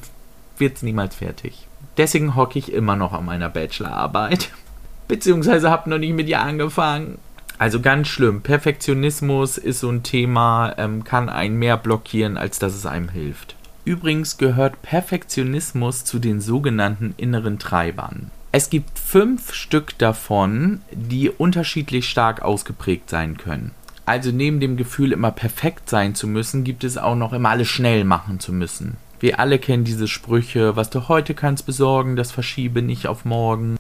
wird 0.59 0.77
es 0.77 0.83
niemals 0.83 1.17
fertig. 1.17 1.67
Deswegen 1.97 2.35
hocke 2.35 2.59
ich 2.59 2.73
immer 2.73 2.97
noch 2.97 3.13
an 3.13 3.25
meiner 3.25 3.49
Bachelorarbeit. 3.49 4.51
Beziehungsweise 5.09 5.71
habe 5.71 5.91
noch 5.91 5.99
nicht 5.99 6.15
mit 6.15 6.29
ihr 6.29 6.41
angefangen. 6.41 7.19
Also 7.59 7.81
ganz 7.81 8.09
schlimm. 8.09 8.43
Perfektionismus 8.43 9.59
ist 9.59 9.81
so 9.81 9.91
ein 9.91 10.03
Thema, 10.03 10.75
ähm, 10.79 11.05
kann 11.05 11.29
einen 11.29 11.59
mehr 11.59 11.77
blockieren, 11.77 12.37
als 12.37 12.59
dass 12.59 12.75
es 12.75 12.87
einem 12.87 13.09
hilft. 13.09 13.57
Übrigens 13.85 14.39
gehört 14.39 14.83
Perfektionismus 14.83 16.05
zu 16.05 16.19
den 16.19 16.41
sogenannten 16.41 17.15
inneren 17.17 17.59
Treibern. 17.59 18.31
Es 18.53 18.69
gibt 18.69 18.99
fünf 18.99 19.55
Stück 19.55 19.97
davon, 19.99 20.81
die 20.91 21.31
unterschiedlich 21.31 22.09
stark 22.09 22.43
ausgeprägt 22.43 23.09
sein 23.09 23.37
können. 23.37 23.71
Also 24.07 24.33
neben 24.33 24.59
dem 24.59 24.77
Gefühl, 24.77 25.13
immer 25.13 25.31
perfekt 25.31 25.89
sein 25.89 26.17
zu 26.17 26.27
müssen, 26.27 26.65
gibt 26.65 26.83
es 26.83 26.99
auch 26.99 27.15
noch 27.15 27.33
immer 27.33 27.51
alles 27.51 27.69
schnell 27.69 28.03
machen 28.03 28.41
zu 28.41 28.53
müssen. 28.53 28.97
Wir 29.21 29.39
alle 29.39 29.61
kennen 29.61 29.85
diese 29.85 30.09
Sprüche, 30.09 30.75
was 30.75 30.91
du 30.91 31.07
heute 31.07 31.35
kannst 31.35 31.65
besorgen, 31.65 32.17
das 32.17 32.33
verschiebe 32.33 32.83
nicht 32.83 33.07
auf 33.07 33.25
morgen. 33.25 33.77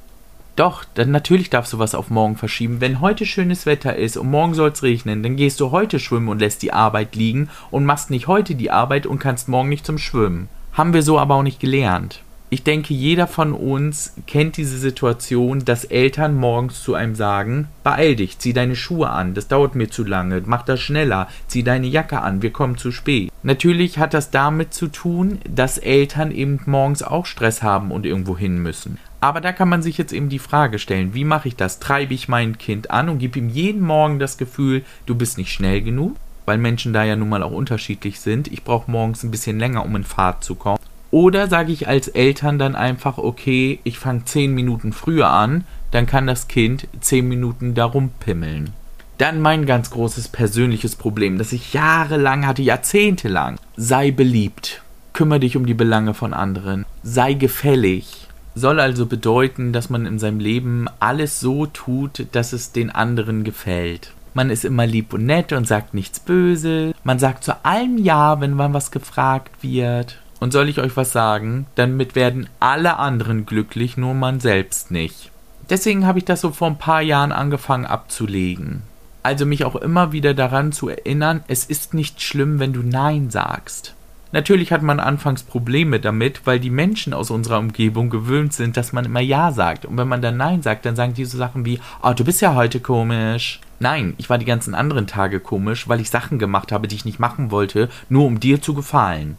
Doch, 0.54 0.84
dann 0.94 1.10
natürlich 1.10 1.50
darfst 1.50 1.72
du 1.72 1.80
was 1.80 1.96
auf 1.96 2.08
morgen 2.08 2.36
verschieben. 2.36 2.80
Wenn 2.80 3.00
heute 3.00 3.26
schönes 3.26 3.66
Wetter 3.66 3.96
ist 3.96 4.16
und 4.16 4.30
morgen 4.30 4.54
soll 4.54 4.70
es 4.70 4.84
regnen, 4.84 5.24
dann 5.24 5.34
gehst 5.34 5.58
du 5.58 5.72
heute 5.72 5.98
schwimmen 5.98 6.28
und 6.28 6.38
lässt 6.38 6.62
die 6.62 6.72
Arbeit 6.72 7.16
liegen 7.16 7.48
und 7.72 7.86
machst 7.86 8.10
nicht 8.10 8.28
heute 8.28 8.54
die 8.54 8.70
Arbeit 8.70 9.06
und 9.06 9.18
kannst 9.18 9.48
morgen 9.48 9.68
nicht 9.68 9.86
zum 9.86 9.98
Schwimmen. 9.98 10.48
Haben 10.74 10.92
wir 10.92 11.02
so 11.02 11.18
aber 11.18 11.34
auch 11.34 11.42
nicht 11.42 11.58
gelernt 11.58 12.22
ich 12.52 12.64
denke, 12.64 12.92
jeder 12.92 13.28
von 13.28 13.52
uns 13.52 14.14
kennt 14.26 14.56
diese 14.56 14.76
Situation, 14.76 15.64
dass 15.64 15.84
Eltern 15.84 16.34
morgens 16.34 16.82
zu 16.82 16.94
einem 16.94 17.14
sagen, 17.14 17.68
beeil 17.84 18.16
dich, 18.16 18.40
zieh 18.40 18.52
deine 18.52 18.74
Schuhe 18.74 19.08
an, 19.08 19.34
das 19.34 19.46
dauert 19.46 19.76
mir 19.76 19.88
zu 19.88 20.02
lange, 20.02 20.42
mach 20.44 20.62
das 20.62 20.80
schneller, 20.80 21.28
zieh 21.46 21.62
deine 21.62 21.86
Jacke 21.86 22.20
an, 22.20 22.42
wir 22.42 22.50
kommen 22.50 22.76
zu 22.76 22.90
spät. 22.90 23.30
Natürlich 23.44 23.98
hat 23.98 24.14
das 24.14 24.32
damit 24.32 24.74
zu 24.74 24.88
tun, 24.88 25.38
dass 25.48 25.78
Eltern 25.78 26.32
eben 26.32 26.60
morgens 26.66 27.04
auch 27.04 27.24
Stress 27.24 27.62
haben 27.62 27.92
und 27.92 28.04
irgendwo 28.04 28.36
hin 28.36 28.58
müssen. 28.58 28.98
Aber 29.20 29.40
da 29.40 29.52
kann 29.52 29.68
man 29.68 29.82
sich 29.82 29.96
jetzt 29.96 30.12
eben 30.12 30.28
die 30.28 30.40
Frage 30.40 30.80
stellen, 30.80 31.14
wie 31.14 31.24
mache 31.24 31.46
ich 31.46 31.54
das? 31.54 31.78
Treibe 31.78 32.14
ich 32.14 32.26
mein 32.26 32.58
Kind 32.58 32.90
an 32.90 33.08
und 33.08 33.18
gebe 33.18 33.38
ihm 33.38 33.48
jeden 33.48 33.82
Morgen 33.82 34.18
das 34.18 34.38
Gefühl, 34.38 34.82
du 35.06 35.14
bist 35.14 35.38
nicht 35.38 35.52
schnell 35.52 35.82
genug? 35.82 36.16
Weil 36.46 36.58
Menschen 36.58 36.92
da 36.92 37.04
ja 37.04 37.14
nun 37.14 37.28
mal 37.28 37.44
auch 37.44 37.52
unterschiedlich 37.52 38.18
sind. 38.18 38.50
Ich 38.50 38.64
brauche 38.64 38.90
morgens 38.90 39.22
ein 39.22 39.30
bisschen 39.30 39.60
länger, 39.60 39.84
um 39.84 39.94
in 39.94 40.04
Fahrt 40.04 40.42
zu 40.42 40.56
kommen. 40.56 40.80
Oder 41.10 41.48
sage 41.48 41.72
ich 41.72 41.88
als 41.88 42.08
Eltern 42.08 42.58
dann 42.58 42.76
einfach, 42.76 43.18
okay, 43.18 43.80
ich 43.84 43.98
fange 43.98 44.24
zehn 44.24 44.54
Minuten 44.54 44.92
früher 44.92 45.28
an, 45.28 45.64
dann 45.90 46.06
kann 46.06 46.26
das 46.26 46.46
Kind 46.46 46.86
zehn 47.00 47.28
Minuten 47.28 47.74
darum 47.74 48.10
pimmeln. 48.20 48.70
Dann 49.18 49.40
mein 49.40 49.66
ganz 49.66 49.90
großes 49.90 50.28
persönliches 50.28 50.96
Problem, 50.96 51.36
das 51.36 51.52
ich 51.52 51.74
jahrelang 51.74 52.46
hatte, 52.46 52.62
jahrzehntelang. 52.62 53.58
Sei 53.76 54.12
beliebt. 54.12 54.82
Kümmere 55.12 55.40
dich 55.40 55.56
um 55.56 55.66
die 55.66 55.74
Belange 55.74 56.14
von 56.14 56.32
anderen. 56.32 56.86
Sei 57.02 57.34
gefällig. 57.34 58.28
Soll 58.54 58.80
also 58.80 59.06
bedeuten, 59.06 59.72
dass 59.72 59.90
man 59.90 60.06
in 60.06 60.18
seinem 60.18 60.40
Leben 60.40 60.86
alles 61.00 61.40
so 61.40 61.66
tut, 61.66 62.26
dass 62.32 62.52
es 62.52 62.72
den 62.72 62.90
anderen 62.90 63.44
gefällt. 63.44 64.12
Man 64.32 64.48
ist 64.48 64.64
immer 64.64 64.86
lieb 64.86 65.12
und 65.12 65.26
nett 65.26 65.52
und 65.52 65.66
sagt 65.66 65.92
nichts 65.92 66.20
böse. 66.20 66.94
Man 67.04 67.18
sagt 67.18 67.44
zu 67.44 67.64
allem 67.64 67.98
Ja, 67.98 68.40
wenn 68.40 68.54
man 68.54 68.72
was 68.72 68.90
gefragt 68.90 69.62
wird. 69.62 70.18
Und 70.40 70.52
soll 70.52 70.68
ich 70.68 70.80
euch 70.80 70.96
was 70.96 71.12
sagen? 71.12 71.66
Damit 71.74 72.16
werden 72.16 72.48
alle 72.58 72.96
anderen 72.96 73.46
glücklich, 73.46 73.96
nur 73.96 74.14
man 74.14 74.40
selbst 74.40 74.90
nicht. 74.90 75.30
Deswegen 75.68 76.06
habe 76.06 76.18
ich 76.18 76.24
das 76.24 76.40
so 76.40 76.50
vor 76.50 76.66
ein 76.68 76.78
paar 76.78 77.02
Jahren 77.02 77.30
angefangen 77.30 77.84
abzulegen. 77.84 78.82
Also 79.22 79.44
mich 79.44 79.64
auch 79.64 79.76
immer 79.76 80.12
wieder 80.12 80.32
daran 80.32 80.72
zu 80.72 80.88
erinnern, 80.88 81.44
es 81.46 81.64
ist 81.66 81.92
nicht 81.92 82.22
schlimm, 82.22 82.58
wenn 82.58 82.72
du 82.72 82.82
Nein 82.82 83.30
sagst. 83.30 83.94
Natürlich 84.32 84.72
hat 84.72 84.82
man 84.82 85.00
anfangs 85.00 85.42
Probleme 85.42 85.98
damit, 85.98 86.46
weil 86.46 86.60
die 86.60 86.70
Menschen 86.70 87.12
aus 87.12 87.30
unserer 87.30 87.58
Umgebung 87.58 88.10
gewöhnt 88.10 88.52
sind, 88.52 88.76
dass 88.76 88.92
man 88.92 89.04
immer 89.04 89.20
Ja 89.20 89.50
sagt. 89.52 89.84
Und 89.84 89.96
wenn 89.98 90.08
man 90.08 90.22
dann 90.22 90.36
Nein 90.36 90.62
sagt, 90.62 90.86
dann 90.86 90.96
sagen 90.96 91.14
die 91.14 91.24
so 91.24 91.36
Sachen 91.36 91.64
wie, 91.64 91.80
oh, 92.02 92.12
du 92.12 92.24
bist 92.24 92.40
ja 92.40 92.54
heute 92.54 92.80
komisch. 92.80 93.60
Nein, 93.80 94.14
ich 94.18 94.30
war 94.30 94.38
die 94.38 94.44
ganzen 94.44 94.74
anderen 94.74 95.06
Tage 95.06 95.40
komisch, 95.40 95.88
weil 95.88 96.00
ich 96.00 96.10
Sachen 96.10 96.38
gemacht 96.38 96.70
habe, 96.70 96.86
die 96.86 96.94
ich 96.94 97.04
nicht 97.04 97.18
machen 97.18 97.50
wollte, 97.50 97.88
nur 98.08 98.24
um 98.24 98.38
dir 98.38 98.62
zu 98.62 98.72
gefallen. 98.72 99.36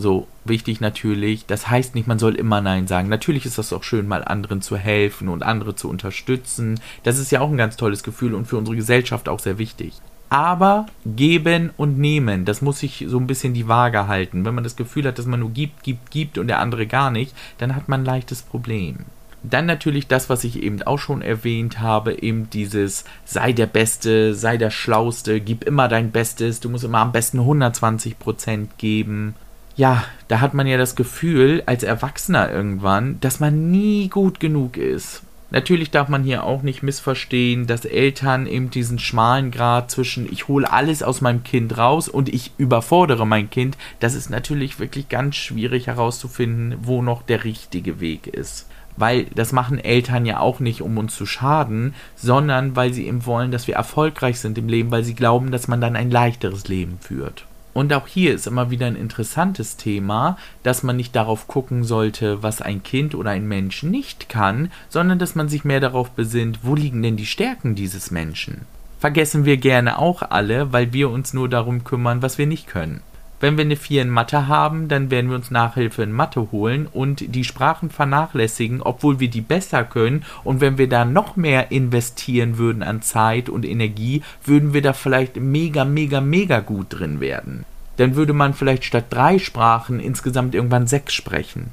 So, 0.00 0.28
wichtig 0.46 0.80
natürlich, 0.80 1.44
das 1.44 1.68
heißt 1.68 1.94
nicht, 1.94 2.08
man 2.08 2.18
soll 2.18 2.34
immer 2.34 2.62
Nein 2.62 2.86
sagen. 2.86 3.10
Natürlich 3.10 3.44
ist 3.44 3.58
das 3.58 3.70
auch 3.70 3.82
schön, 3.82 4.08
mal 4.08 4.24
anderen 4.24 4.62
zu 4.62 4.78
helfen 4.78 5.28
und 5.28 5.42
andere 5.42 5.74
zu 5.74 5.90
unterstützen. 5.90 6.80
Das 7.02 7.18
ist 7.18 7.30
ja 7.30 7.42
auch 7.42 7.50
ein 7.50 7.58
ganz 7.58 7.76
tolles 7.76 8.02
Gefühl 8.02 8.34
und 8.34 8.46
für 8.46 8.56
unsere 8.56 8.76
Gesellschaft 8.76 9.28
auch 9.28 9.40
sehr 9.40 9.58
wichtig. 9.58 9.92
Aber 10.30 10.86
geben 11.04 11.68
und 11.76 11.98
nehmen, 11.98 12.46
das 12.46 12.62
muss 12.62 12.78
sich 12.78 13.04
so 13.08 13.18
ein 13.18 13.26
bisschen 13.26 13.52
die 13.52 13.68
Waage 13.68 14.08
halten. 14.08 14.46
Wenn 14.46 14.54
man 14.54 14.64
das 14.64 14.76
Gefühl 14.76 15.04
hat, 15.04 15.18
dass 15.18 15.26
man 15.26 15.40
nur 15.40 15.50
gibt, 15.50 15.82
gibt, 15.82 16.10
gibt 16.10 16.38
und 16.38 16.48
der 16.48 16.60
andere 16.60 16.86
gar 16.86 17.10
nicht, 17.10 17.34
dann 17.58 17.76
hat 17.76 17.90
man 17.90 18.00
ein 18.00 18.06
leichtes 18.06 18.40
Problem. 18.40 19.00
Dann 19.42 19.66
natürlich 19.66 20.06
das, 20.06 20.30
was 20.30 20.44
ich 20.44 20.62
eben 20.62 20.82
auch 20.82 20.98
schon 20.98 21.20
erwähnt 21.20 21.78
habe, 21.80 22.22
eben 22.22 22.48
dieses 22.48 23.04
sei 23.26 23.52
der 23.52 23.66
Beste, 23.66 24.34
sei 24.34 24.56
der 24.56 24.70
Schlauste, 24.70 25.42
gib 25.42 25.64
immer 25.64 25.88
dein 25.88 26.10
Bestes, 26.10 26.60
du 26.60 26.70
musst 26.70 26.84
immer 26.84 27.00
am 27.00 27.12
besten 27.12 27.38
120% 27.38 28.68
geben. 28.78 29.34
Ja, 29.76 30.04
da 30.28 30.40
hat 30.40 30.54
man 30.54 30.66
ja 30.66 30.76
das 30.76 30.96
Gefühl, 30.96 31.62
als 31.66 31.82
Erwachsener 31.82 32.50
irgendwann, 32.50 33.18
dass 33.20 33.40
man 33.40 33.70
nie 33.70 34.08
gut 34.08 34.40
genug 34.40 34.76
ist. 34.76 35.22
Natürlich 35.52 35.90
darf 35.90 36.08
man 36.08 36.22
hier 36.22 36.44
auch 36.44 36.62
nicht 36.62 36.84
missverstehen, 36.84 37.66
dass 37.66 37.84
Eltern 37.84 38.46
eben 38.46 38.70
diesen 38.70 39.00
schmalen 39.00 39.50
Grad 39.50 39.90
zwischen 39.90 40.30
ich 40.30 40.46
hole 40.46 40.70
alles 40.70 41.02
aus 41.02 41.20
meinem 41.20 41.42
Kind 41.42 41.76
raus 41.76 42.08
und 42.08 42.28
ich 42.28 42.52
überfordere 42.56 43.26
mein 43.26 43.50
Kind, 43.50 43.76
das 43.98 44.14
ist 44.14 44.30
natürlich 44.30 44.78
wirklich 44.78 45.08
ganz 45.08 45.34
schwierig 45.34 45.88
herauszufinden, 45.88 46.78
wo 46.82 47.02
noch 47.02 47.22
der 47.22 47.42
richtige 47.42 47.98
Weg 47.98 48.28
ist. 48.28 48.68
Weil 48.96 49.24
das 49.34 49.52
machen 49.52 49.78
Eltern 49.78 50.24
ja 50.24 50.38
auch 50.38 50.60
nicht, 50.60 50.82
um 50.82 50.98
uns 50.98 51.16
zu 51.16 51.26
schaden, 51.26 51.94
sondern 52.14 52.76
weil 52.76 52.92
sie 52.92 53.06
eben 53.06 53.26
wollen, 53.26 53.50
dass 53.50 53.66
wir 53.66 53.74
erfolgreich 53.74 54.38
sind 54.38 54.56
im 54.56 54.68
Leben, 54.68 54.92
weil 54.92 55.04
sie 55.04 55.14
glauben, 55.14 55.50
dass 55.50 55.66
man 55.66 55.80
dann 55.80 55.96
ein 55.96 56.10
leichteres 56.10 56.68
Leben 56.68 56.98
führt. 57.00 57.46
Und 57.72 57.92
auch 57.92 58.06
hier 58.06 58.34
ist 58.34 58.46
immer 58.46 58.70
wieder 58.70 58.86
ein 58.86 58.96
interessantes 58.96 59.76
Thema, 59.76 60.36
dass 60.62 60.82
man 60.82 60.96
nicht 60.96 61.14
darauf 61.14 61.46
gucken 61.46 61.84
sollte, 61.84 62.42
was 62.42 62.62
ein 62.62 62.82
Kind 62.82 63.14
oder 63.14 63.30
ein 63.30 63.46
Mensch 63.46 63.82
nicht 63.82 64.28
kann, 64.28 64.72
sondern 64.88 65.18
dass 65.18 65.34
man 65.34 65.48
sich 65.48 65.64
mehr 65.64 65.80
darauf 65.80 66.10
besinnt, 66.10 66.60
wo 66.62 66.74
liegen 66.74 67.02
denn 67.02 67.16
die 67.16 67.26
Stärken 67.26 67.74
dieses 67.74 68.10
Menschen. 68.10 68.62
Vergessen 68.98 69.44
wir 69.44 69.56
gerne 69.56 69.98
auch 69.98 70.22
alle, 70.22 70.72
weil 70.72 70.92
wir 70.92 71.10
uns 71.10 71.32
nur 71.32 71.48
darum 71.48 71.84
kümmern, 71.84 72.22
was 72.22 72.38
wir 72.38 72.46
nicht 72.46 72.66
können. 72.66 73.00
Wenn 73.40 73.56
wir 73.56 73.64
eine 73.64 73.76
4 73.76 74.02
in 74.02 74.10
Mathe 74.10 74.48
haben, 74.48 74.88
dann 74.88 75.10
werden 75.10 75.30
wir 75.30 75.36
uns 75.36 75.50
Nachhilfe 75.50 76.02
in 76.02 76.12
Mathe 76.12 76.52
holen 76.52 76.86
und 76.86 77.34
die 77.34 77.44
Sprachen 77.44 77.88
vernachlässigen, 77.88 78.82
obwohl 78.82 79.18
wir 79.18 79.30
die 79.30 79.40
besser 79.40 79.82
können. 79.82 80.24
Und 80.44 80.60
wenn 80.60 80.76
wir 80.76 80.90
da 80.90 81.06
noch 81.06 81.36
mehr 81.36 81.72
investieren 81.72 82.58
würden 82.58 82.82
an 82.82 83.00
Zeit 83.00 83.48
und 83.48 83.64
Energie, 83.64 84.22
würden 84.44 84.74
wir 84.74 84.82
da 84.82 84.92
vielleicht 84.92 85.36
mega, 85.36 85.86
mega, 85.86 86.20
mega 86.20 86.60
gut 86.60 86.88
drin 86.90 87.20
werden. 87.20 87.64
Dann 87.96 88.14
würde 88.14 88.34
man 88.34 88.52
vielleicht 88.52 88.84
statt 88.84 89.06
drei 89.08 89.38
Sprachen 89.38 90.00
insgesamt 90.00 90.54
irgendwann 90.54 90.86
sechs 90.86 91.14
sprechen. 91.14 91.68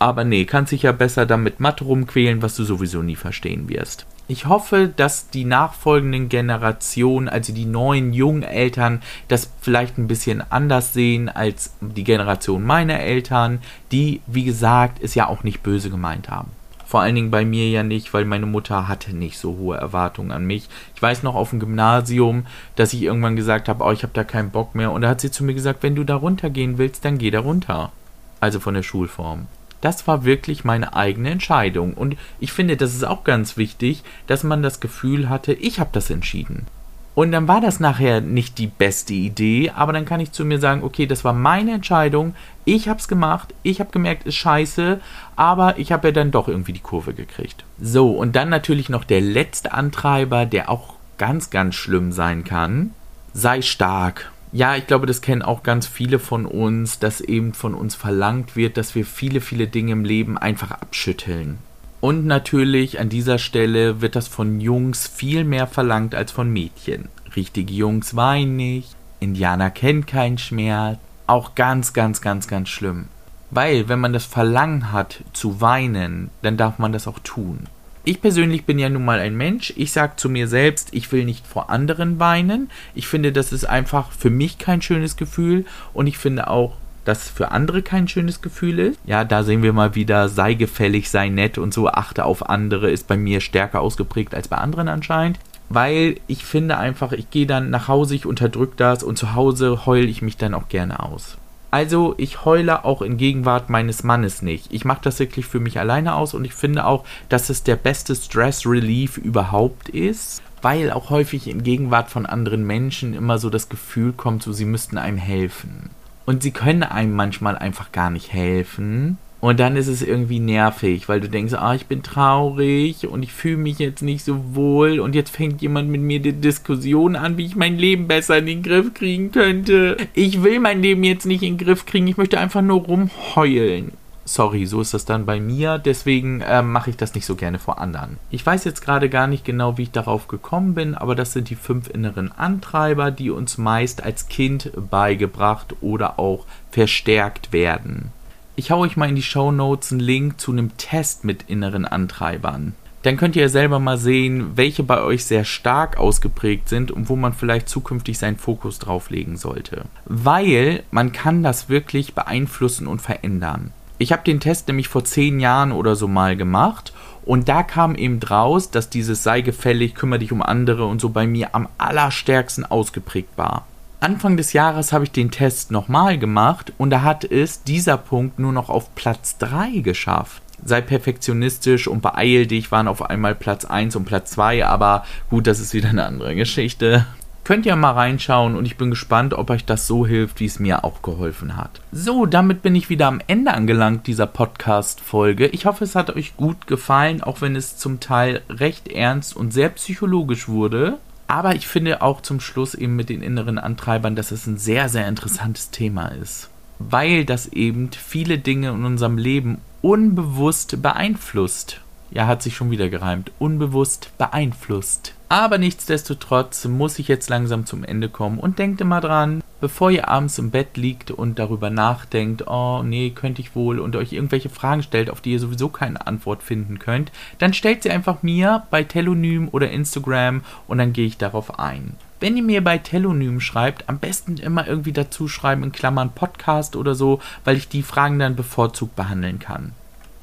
Aber 0.00 0.24
nee, 0.24 0.44
kannst 0.44 0.72
dich 0.72 0.82
ja 0.82 0.92
besser 0.92 1.26
damit 1.26 1.60
Mathe 1.60 1.84
rumquälen, 1.84 2.42
was 2.42 2.56
du 2.56 2.64
sowieso 2.64 3.02
nie 3.02 3.16
verstehen 3.16 3.68
wirst. 3.68 4.04
Ich 4.26 4.46
hoffe, 4.46 4.90
dass 4.94 5.28
die 5.28 5.44
nachfolgenden 5.44 6.30
Generationen, 6.30 7.28
also 7.28 7.52
die 7.52 7.66
neuen 7.66 8.14
jungen 8.14 8.42
Eltern, 8.42 9.02
das 9.28 9.50
vielleicht 9.60 9.98
ein 9.98 10.08
bisschen 10.08 10.42
anders 10.50 10.94
sehen 10.94 11.28
als 11.28 11.74
die 11.82 12.04
Generation 12.04 12.64
meiner 12.64 13.00
Eltern, 13.00 13.60
die, 13.92 14.22
wie 14.26 14.44
gesagt, 14.44 15.02
es 15.02 15.14
ja 15.14 15.28
auch 15.28 15.44
nicht 15.44 15.62
böse 15.62 15.90
gemeint 15.90 16.30
haben. 16.30 16.50
Vor 16.86 17.02
allen 17.02 17.16
Dingen 17.16 17.30
bei 17.30 17.44
mir 17.44 17.68
ja 17.68 17.82
nicht, 17.82 18.14
weil 18.14 18.24
meine 18.24 18.46
Mutter 18.46 18.88
hatte 18.88 19.14
nicht 19.14 19.36
so 19.36 19.56
hohe 19.58 19.76
Erwartungen 19.76 20.30
an 20.30 20.46
mich. 20.46 20.68
Ich 20.94 21.02
weiß 21.02 21.22
noch 21.22 21.34
auf 21.34 21.50
dem 21.50 21.60
Gymnasium, 21.60 22.46
dass 22.76 22.94
ich 22.94 23.02
irgendwann 23.02 23.36
gesagt 23.36 23.68
habe, 23.68 23.84
oh, 23.84 23.90
ich 23.90 24.04
habe 24.04 24.12
da 24.14 24.24
keinen 24.24 24.50
Bock 24.50 24.74
mehr. 24.74 24.92
Und 24.92 25.02
da 25.02 25.08
hat 25.08 25.20
sie 25.20 25.30
zu 25.30 25.44
mir 25.44 25.54
gesagt, 25.54 25.82
wenn 25.82 25.96
du 25.96 26.04
da 26.04 26.14
runtergehen 26.14 26.78
willst, 26.78 27.04
dann 27.04 27.18
geh 27.18 27.30
da 27.30 27.40
runter. 27.40 27.92
Also 28.40 28.60
von 28.60 28.74
der 28.74 28.82
Schulform. 28.82 29.48
Das 29.84 30.06
war 30.06 30.24
wirklich 30.24 30.64
meine 30.64 30.96
eigene 30.96 31.28
Entscheidung. 31.28 31.92
Und 31.92 32.16
ich 32.40 32.52
finde, 32.52 32.78
das 32.78 32.94
ist 32.94 33.04
auch 33.04 33.22
ganz 33.22 33.58
wichtig, 33.58 34.02
dass 34.26 34.42
man 34.42 34.62
das 34.62 34.80
Gefühl 34.80 35.28
hatte, 35.28 35.52
ich 35.52 35.78
habe 35.78 35.90
das 35.92 36.08
entschieden. 36.08 36.66
Und 37.14 37.32
dann 37.32 37.48
war 37.48 37.60
das 37.60 37.80
nachher 37.80 38.22
nicht 38.22 38.56
die 38.56 38.66
beste 38.66 39.12
Idee, 39.12 39.70
aber 39.76 39.92
dann 39.92 40.06
kann 40.06 40.20
ich 40.20 40.32
zu 40.32 40.46
mir 40.46 40.58
sagen, 40.58 40.82
okay, 40.82 41.04
das 41.06 41.22
war 41.22 41.34
meine 41.34 41.72
Entscheidung, 41.72 42.34
ich 42.64 42.88
habe 42.88 42.98
es 42.98 43.08
gemacht, 43.08 43.52
ich 43.62 43.78
habe 43.78 43.92
gemerkt, 43.92 44.26
ist 44.26 44.36
scheiße, 44.36 45.00
aber 45.36 45.78
ich 45.78 45.92
habe 45.92 46.08
ja 46.08 46.12
dann 46.12 46.30
doch 46.30 46.48
irgendwie 46.48 46.72
die 46.72 46.80
Kurve 46.80 47.12
gekriegt. 47.12 47.62
So, 47.78 48.10
und 48.12 48.34
dann 48.34 48.48
natürlich 48.48 48.88
noch 48.88 49.04
der 49.04 49.20
letzte 49.20 49.74
Antreiber, 49.74 50.46
der 50.46 50.70
auch 50.70 50.94
ganz, 51.18 51.50
ganz 51.50 51.74
schlimm 51.74 52.10
sein 52.10 52.42
kann. 52.42 52.94
Sei 53.34 53.60
stark 53.60 54.32
ja, 54.54 54.76
ich 54.76 54.86
glaube, 54.86 55.06
das 55.06 55.20
kennen 55.20 55.42
auch 55.42 55.64
ganz 55.64 55.88
viele 55.88 56.20
von 56.20 56.46
uns, 56.46 57.00
dass 57.00 57.20
eben 57.20 57.54
von 57.54 57.74
uns 57.74 57.96
verlangt 57.96 58.54
wird, 58.54 58.76
dass 58.76 58.94
wir 58.94 59.04
viele, 59.04 59.40
viele 59.40 59.66
Dinge 59.66 59.90
im 59.90 60.04
Leben 60.04 60.38
einfach 60.38 60.70
abschütteln. 60.70 61.58
Und 62.00 62.24
natürlich 62.24 63.00
an 63.00 63.08
dieser 63.08 63.38
Stelle 63.38 64.00
wird 64.00 64.14
das 64.14 64.28
von 64.28 64.60
Jungs 64.60 65.08
viel 65.08 65.42
mehr 65.42 65.66
verlangt 65.66 66.14
als 66.14 66.30
von 66.30 66.52
Mädchen. 66.52 67.08
Richtige 67.34 67.74
Jungs 67.74 68.14
weinen 68.14 68.54
nicht, 68.54 68.94
Indianer 69.18 69.70
kennen 69.70 70.06
keinen 70.06 70.38
Schmerz. 70.38 70.98
Auch 71.26 71.56
ganz, 71.56 71.92
ganz, 71.92 72.20
ganz, 72.20 72.46
ganz 72.46 72.68
schlimm. 72.68 73.06
Weil, 73.50 73.88
wenn 73.88 73.98
man 73.98 74.12
das 74.12 74.24
Verlangen 74.24 74.92
hat 74.92 75.24
zu 75.32 75.60
weinen, 75.60 76.30
dann 76.42 76.56
darf 76.56 76.78
man 76.78 76.92
das 76.92 77.08
auch 77.08 77.18
tun. 77.24 77.66
Ich 78.06 78.20
persönlich 78.20 78.66
bin 78.66 78.78
ja 78.78 78.90
nun 78.90 79.06
mal 79.06 79.18
ein 79.18 79.34
Mensch. 79.34 79.72
Ich 79.76 79.92
sage 79.92 80.16
zu 80.16 80.28
mir 80.28 80.46
selbst, 80.46 80.88
ich 80.92 81.10
will 81.10 81.24
nicht 81.24 81.46
vor 81.46 81.70
anderen 81.70 82.20
weinen. 82.20 82.70
Ich 82.94 83.08
finde, 83.08 83.32
das 83.32 83.50
ist 83.50 83.64
einfach 83.64 84.12
für 84.12 84.28
mich 84.28 84.58
kein 84.58 84.82
schönes 84.82 85.16
Gefühl. 85.16 85.64
Und 85.94 86.06
ich 86.06 86.18
finde 86.18 86.48
auch, 86.48 86.74
dass 87.06 87.24
es 87.24 87.30
für 87.30 87.50
andere 87.50 87.80
kein 87.80 88.06
schönes 88.06 88.42
Gefühl 88.42 88.78
ist. 88.78 88.98
Ja, 89.06 89.24
da 89.24 89.42
sehen 89.42 89.62
wir 89.62 89.72
mal 89.72 89.94
wieder, 89.94 90.28
sei 90.28 90.52
gefällig, 90.52 91.08
sei 91.08 91.30
nett 91.30 91.56
und 91.56 91.72
so, 91.72 91.88
achte 91.88 92.26
auf 92.26 92.50
andere, 92.50 92.90
ist 92.90 93.08
bei 93.08 93.16
mir 93.16 93.40
stärker 93.40 93.80
ausgeprägt 93.80 94.34
als 94.34 94.48
bei 94.48 94.56
anderen 94.58 94.88
anscheinend. 94.88 95.38
Weil 95.70 96.16
ich 96.26 96.44
finde 96.44 96.76
einfach, 96.76 97.12
ich 97.12 97.30
gehe 97.30 97.46
dann 97.46 97.70
nach 97.70 97.88
Hause, 97.88 98.14
ich 98.14 98.26
unterdrück 98.26 98.76
das 98.76 99.02
und 99.02 99.16
zu 99.16 99.34
Hause 99.34 99.86
heule 99.86 100.06
ich 100.06 100.20
mich 100.20 100.36
dann 100.36 100.52
auch 100.52 100.68
gerne 100.68 101.00
aus. 101.00 101.38
Also 101.74 102.14
ich 102.18 102.44
heule 102.44 102.84
auch 102.84 103.02
in 103.02 103.16
Gegenwart 103.16 103.68
meines 103.68 104.04
Mannes 104.04 104.42
nicht. 104.42 104.72
Ich 104.72 104.84
mache 104.84 105.00
das 105.02 105.18
wirklich 105.18 105.46
für 105.46 105.58
mich 105.58 105.80
alleine 105.80 106.14
aus 106.14 106.32
und 106.32 106.44
ich 106.44 106.54
finde 106.54 106.86
auch, 106.86 107.04
dass 107.28 107.50
es 107.50 107.64
der 107.64 107.74
beste 107.74 108.14
Stress 108.14 108.64
Relief 108.64 109.18
überhaupt 109.18 109.88
ist, 109.88 110.40
weil 110.62 110.92
auch 110.92 111.10
häufig 111.10 111.48
in 111.48 111.64
Gegenwart 111.64 112.10
von 112.10 112.26
anderen 112.26 112.64
Menschen 112.64 113.12
immer 113.12 113.38
so 113.38 113.50
das 113.50 113.68
Gefühl 113.68 114.12
kommt, 114.12 114.44
so 114.44 114.52
sie 114.52 114.66
müssten 114.66 114.98
einem 114.98 115.18
helfen. 115.18 115.90
Und 116.26 116.44
sie 116.44 116.52
können 116.52 116.84
einem 116.84 117.16
manchmal 117.16 117.58
einfach 117.58 117.90
gar 117.90 118.10
nicht 118.10 118.32
helfen. 118.32 119.18
Und 119.44 119.60
dann 119.60 119.76
ist 119.76 119.88
es 119.88 120.00
irgendwie 120.00 120.40
nervig, 120.40 121.06
weil 121.06 121.20
du 121.20 121.28
denkst, 121.28 121.52
ah, 121.52 121.74
ich 121.74 121.84
bin 121.84 122.02
traurig 122.02 123.06
und 123.06 123.22
ich 123.22 123.34
fühle 123.34 123.58
mich 123.58 123.78
jetzt 123.78 124.00
nicht 124.00 124.24
so 124.24 124.54
wohl 124.54 125.00
und 125.00 125.14
jetzt 125.14 125.36
fängt 125.36 125.60
jemand 125.60 125.90
mit 125.90 126.00
mir 126.00 126.18
die 126.18 126.32
Diskussion 126.32 127.14
an, 127.14 127.36
wie 127.36 127.44
ich 127.44 127.54
mein 127.54 127.76
Leben 127.76 128.08
besser 128.08 128.38
in 128.38 128.46
den 128.46 128.62
Griff 128.62 128.94
kriegen 128.94 129.32
könnte. 129.32 129.98
Ich 130.14 130.42
will 130.42 130.60
mein 130.60 130.80
Leben 130.80 131.04
jetzt 131.04 131.26
nicht 131.26 131.42
in 131.42 131.58
den 131.58 131.66
Griff 131.66 131.84
kriegen, 131.84 132.06
ich 132.06 132.16
möchte 132.16 132.40
einfach 132.40 132.62
nur 132.62 132.84
rumheulen. 132.84 133.92
Sorry, 134.24 134.64
so 134.64 134.80
ist 134.80 134.94
das 134.94 135.04
dann 135.04 135.26
bei 135.26 135.40
mir, 135.40 135.76
deswegen 135.76 136.40
äh, 136.40 136.62
mache 136.62 136.88
ich 136.88 136.96
das 136.96 137.14
nicht 137.14 137.26
so 137.26 137.34
gerne 137.34 137.58
vor 137.58 137.78
anderen. 137.78 138.16
Ich 138.30 138.46
weiß 138.46 138.64
jetzt 138.64 138.80
gerade 138.80 139.10
gar 139.10 139.26
nicht 139.26 139.44
genau, 139.44 139.76
wie 139.76 139.82
ich 139.82 139.90
darauf 139.90 140.26
gekommen 140.26 140.72
bin, 140.72 140.94
aber 140.94 141.14
das 141.14 141.34
sind 141.34 141.50
die 141.50 141.54
fünf 141.54 141.90
inneren 141.90 142.32
Antreiber, 142.32 143.10
die 143.10 143.30
uns 143.30 143.58
meist 143.58 144.02
als 144.02 144.28
Kind 144.28 144.70
beigebracht 144.88 145.74
oder 145.82 146.18
auch 146.18 146.46
verstärkt 146.70 147.52
werden. 147.52 148.10
Ich 148.56 148.70
hau 148.70 148.78
euch 148.78 148.96
mal 148.96 149.08
in 149.08 149.16
die 149.16 149.22
Show 149.22 149.50
Notes 149.50 149.90
einen 149.90 150.00
Link 150.00 150.40
zu 150.40 150.52
einem 150.52 150.76
Test 150.76 151.24
mit 151.24 151.44
inneren 151.48 151.84
Antreibern. 151.84 152.74
dann 153.02 153.18
könnt 153.18 153.36
ihr 153.36 153.50
selber 153.50 153.80
mal 153.80 153.98
sehen, 153.98 154.52
welche 154.54 154.82
bei 154.82 155.02
euch 155.02 155.26
sehr 155.26 155.44
stark 155.44 155.98
ausgeprägt 155.98 156.70
sind 156.70 156.90
und 156.90 157.10
wo 157.10 157.16
man 157.16 157.34
vielleicht 157.34 157.68
zukünftig 157.68 158.16
seinen 158.16 158.38
Fokus 158.38 158.78
drauf 158.78 159.10
legen 159.10 159.36
sollte. 159.36 159.84
Weil 160.06 160.84
man 160.90 161.12
kann 161.12 161.42
das 161.42 161.68
wirklich 161.68 162.14
beeinflussen 162.14 162.86
und 162.86 163.02
verändern. 163.02 163.72
Ich 163.98 164.10
habe 164.10 164.24
den 164.24 164.40
Test 164.40 164.68
nämlich 164.68 164.88
vor 164.88 165.04
zehn 165.04 165.38
Jahren 165.38 165.70
oder 165.70 165.96
so 165.96 166.08
mal 166.08 166.34
gemacht 166.34 166.94
und 167.24 167.48
da 167.48 167.62
kam 167.62 167.94
eben 167.94 168.20
draus, 168.20 168.70
dass 168.70 168.88
dieses 168.88 169.22
sei 169.22 169.42
gefällig, 169.42 169.94
kümmere 169.94 170.20
dich 170.20 170.32
um 170.32 170.40
andere 170.40 170.86
und 170.86 171.00
so 171.00 171.10
bei 171.10 171.26
mir 171.26 171.54
am 171.54 171.68
allerstärksten 171.76 172.64
ausgeprägt 172.64 173.36
war. 173.36 173.66
Anfang 174.04 174.36
des 174.36 174.52
Jahres 174.52 174.92
habe 174.92 175.04
ich 175.04 175.12
den 175.12 175.30
Test 175.30 175.70
nochmal 175.70 176.18
gemacht 176.18 176.74
und 176.76 176.90
da 176.90 177.00
hat 177.00 177.24
es 177.24 177.62
dieser 177.62 177.96
Punkt 177.96 178.38
nur 178.38 178.52
noch 178.52 178.68
auf 178.68 178.94
Platz 178.94 179.38
3 179.38 179.78
geschafft. 179.78 180.42
Sei 180.62 180.82
perfektionistisch 180.82 181.88
und 181.88 182.02
beeil 182.02 182.46
dich 182.46 182.70
waren 182.70 182.86
auf 182.86 183.00
einmal 183.00 183.34
Platz 183.34 183.64
1 183.64 183.96
und 183.96 184.04
Platz 184.04 184.32
2, 184.32 184.66
aber 184.66 185.06
gut, 185.30 185.46
das 185.46 185.58
ist 185.58 185.72
wieder 185.72 185.88
eine 185.88 186.04
andere 186.04 186.34
Geschichte. 186.34 187.06
Könnt 187.44 187.64
ihr 187.64 187.76
mal 187.76 187.92
reinschauen 187.92 188.56
und 188.56 188.66
ich 188.66 188.76
bin 188.76 188.90
gespannt, 188.90 189.32
ob 189.32 189.48
euch 189.48 189.64
das 189.64 189.86
so 189.86 190.06
hilft, 190.06 190.38
wie 190.38 190.44
es 190.44 190.60
mir 190.60 190.84
auch 190.84 191.00
geholfen 191.00 191.56
hat. 191.56 191.80
So, 191.90 192.26
damit 192.26 192.60
bin 192.60 192.74
ich 192.74 192.90
wieder 192.90 193.06
am 193.06 193.22
Ende 193.26 193.54
angelangt 193.54 194.06
dieser 194.06 194.26
Podcast-Folge. 194.26 195.46
Ich 195.46 195.64
hoffe, 195.64 195.84
es 195.84 195.94
hat 195.94 196.14
euch 196.14 196.36
gut 196.36 196.66
gefallen, 196.66 197.22
auch 197.22 197.40
wenn 197.40 197.56
es 197.56 197.78
zum 197.78 198.00
Teil 198.00 198.42
recht 198.50 198.88
ernst 198.88 199.34
und 199.34 199.54
sehr 199.54 199.70
psychologisch 199.70 200.46
wurde. 200.46 200.98
Aber 201.26 201.54
ich 201.54 201.66
finde 201.66 202.02
auch 202.02 202.20
zum 202.20 202.40
Schluss 202.40 202.74
eben 202.74 202.96
mit 202.96 203.08
den 203.08 203.22
inneren 203.22 203.58
Antreibern, 203.58 204.16
dass 204.16 204.30
es 204.30 204.46
ein 204.46 204.58
sehr, 204.58 204.88
sehr 204.88 205.08
interessantes 205.08 205.70
Thema 205.70 206.08
ist. 206.08 206.50
Weil 206.78 207.24
das 207.24 207.46
eben 207.48 207.90
viele 207.92 208.38
Dinge 208.38 208.70
in 208.70 208.84
unserem 208.84 209.16
Leben 209.16 209.58
unbewusst 209.80 210.80
beeinflusst. 210.82 211.80
Ja, 212.10 212.26
hat 212.26 212.42
sich 212.42 212.54
schon 212.54 212.70
wieder 212.70 212.88
gereimt. 212.88 213.32
Unbewusst 213.38 214.10
beeinflusst. 214.18 215.14
Aber 215.28 215.58
nichtsdestotrotz 215.58 216.64
muss 216.66 216.98
ich 216.98 217.08
jetzt 217.08 217.28
langsam 217.28 217.66
zum 217.66 217.82
Ende 217.82 218.08
kommen 218.08 218.38
und 218.38 218.58
denkt 218.58 218.80
immer 218.80 219.00
dran, 219.00 219.42
bevor 219.60 219.90
ihr 219.90 220.08
abends 220.08 220.38
im 220.38 220.50
Bett 220.50 220.76
liegt 220.76 221.10
und 221.10 221.38
darüber 221.38 221.70
nachdenkt, 221.70 222.46
oh 222.46 222.82
nee, 222.84 223.10
könnte 223.10 223.40
ich 223.40 223.56
wohl 223.56 223.80
und 223.80 223.96
euch 223.96 224.12
irgendwelche 224.12 224.50
Fragen 224.50 224.82
stellt, 224.82 225.10
auf 225.10 225.22
die 225.22 225.32
ihr 225.32 225.40
sowieso 225.40 225.70
keine 225.70 226.06
Antwort 226.06 226.42
finden 226.42 226.78
könnt, 226.78 227.10
dann 227.38 227.54
stellt 227.54 227.82
sie 227.82 227.90
einfach 227.90 228.22
mir 228.22 228.64
bei 228.70 228.84
Telonym 228.84 229.48
oder 229.50 229.70
Instagram 229.70 230.42
und 230.68 230.78
dann 230.78 230.92
gehe 230.92 231.06
ich 231.06 231.18
darauf 231.18 231.58
ein. 231.58 231.96
Wenn 232.20 232.36
ihr 232.36 232.44
mir 232.44 232.62
bei 232.62 232.78
Telonym 232.78 233.40
schreibt, 233.40 233.88
am 233.88 233.98
besten 233.98 234.36
immer 234.36 234.68
irgendwie 234.68 234.92
dazu 234.92 235.26
schreiben 235.26 235.64
in 235.64 235.72
Klammern 235.72 236.12
Podcast 236.12 236.76
oder 236.76 236.94
so, 236.94 237.20
weil 237.44 237.56
ich 237.56 237.68
die 237.68 237.82
Fragen 237.82 238.18
dann 238.18 238.36
bevorzugt 238.36 238.94
behandeln 238.94 239.40
kann 239.40 239.72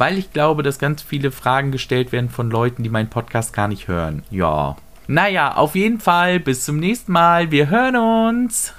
weil 0.01 0.17
ich 0.17 0.33
glaube, 0.33 0.63
dass 0.63 0.79
ganz 0.79 1.03
viele 1.03 1.29
Fragen 1.29 1.71
gestellt 1.71 2.11
werden 2.11 2.31
von 2.31 2.49
Leuten, 2.49 2.81
die 2.81 2.89
meinen 2.89 3.11
Podcast 3.11 3.53
gar 3.53 3.67
nicht 3.67 3.87
hören. 3.87 4.23
Ja. 4.31 4.75
Naja, 5.05 5.53
auf 5.53 5.75
jeden 5.75 5.99
Fall, 5.99 6.39
bis 6.39 6.65
zum 6.65 6.77
nächsten 6.77 7.11
Mal. 7.11 7.51
Wir 7.51 7.69
hören 7.69 7.95
uns. 7.95 8.69